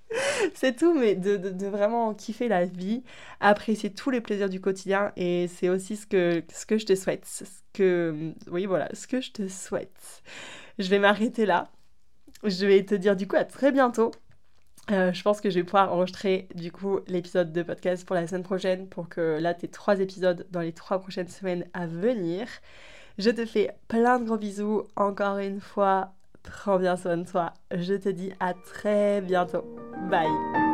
c'est 0.55 0.75
tout, 0.75 0.93
mais 0.93 1.15
de, 1.15 1.37
de, 1.37 1.67
vraiment 1.67 2.13
kiffer 2.13 2.47
la 2.47 2.65
vie, 2.65 3.03
apprécier 3.39 3.93
tous 3.93 4.09
les 4.09 4.21
plaisirs 4.21 4.49
du 4.49 4.61
quotidien. 4.61 5.11
Et 5.17 5.47
c'est 5.47 5.69
aussi 5.69 5.97
ce 5.97 6.07
que, 6.07 6.43
ce 6.53 6.65
que 6.65 6.77
je 6.77 6.85
te 6.85 6.95
souhaite. 6.95 7.25
Ce 7.25 7.43
que, 7.73 8.33
oui, 8.49 8.65
voilà, 8.65 8.89
ce 8.93 9.07
que 9.07 9.21
je 9.21 9.31
te 9.31 9.47
souhaite. 9.47 10.23
Je 10.79 10.89
vais 10.89 10.99
m'arrêter 10.99 11.45
là. 11.45 11.69
Je 12.43 12.65
vais 12.65 12.83
te 12.83 12.95
dire 12.95 13.15
du 13.15 13.27
coup 13.27 13.35
à 13.35 13.45
très 13.45 13.71
bientôt 13.71 14.11
euh, 14.89 15.11
je 15.11 15.21
pense 15.21 15.41
que 15.41 15.49
je 15.49 15.55
vais 15.55 15.63
pouvoir 15.63 15.91
enregistrer 15.91 16.47
du 16.55 16.71
coup 16.71 16.99
l'épisode 17.07 17.51
de 17.51 17.61
podcast 17.61 18.05
pour 18.05 18.15
la 18.15 18.25
semaine 18.25 18.43
prochaine 18.43 18.87
pour 18.87 19.09
que 19.09 19.37
là 19.39 19.53
tu 19.53 19.67
trois 19.67 19.99
épisodes 19.99 20.47
dans 20.51 20.61
les 20.61 20.71
trois 20.71 20.99
prochaines 20.99 21.27
semaines 21.27 21.65
à 21.73 21.87
venir. 21.87 22.47
Je 23.17 23.29
te 23.29 23.45
fais 23.45 23.71
plein 23.87 24.19
de 24.19 24.25
gros 24.25 24.37
bisous 24.37 24.83
encore 24.95 25.39
une 25.39 25.59
fois. 25.59 26.13
Prends 26.43 26.79
bien 26.79 26.95
soin 26.95 27.17
de 27.17 27.29
toi. 27.29 27.53
Je 27.75 27.95
te 27.95 28.07
dis 28.07 28.31
à 28.39 28.53
très 28.53 29.19
bientôt. 29.19 29.65
Bye. 30.09 30.66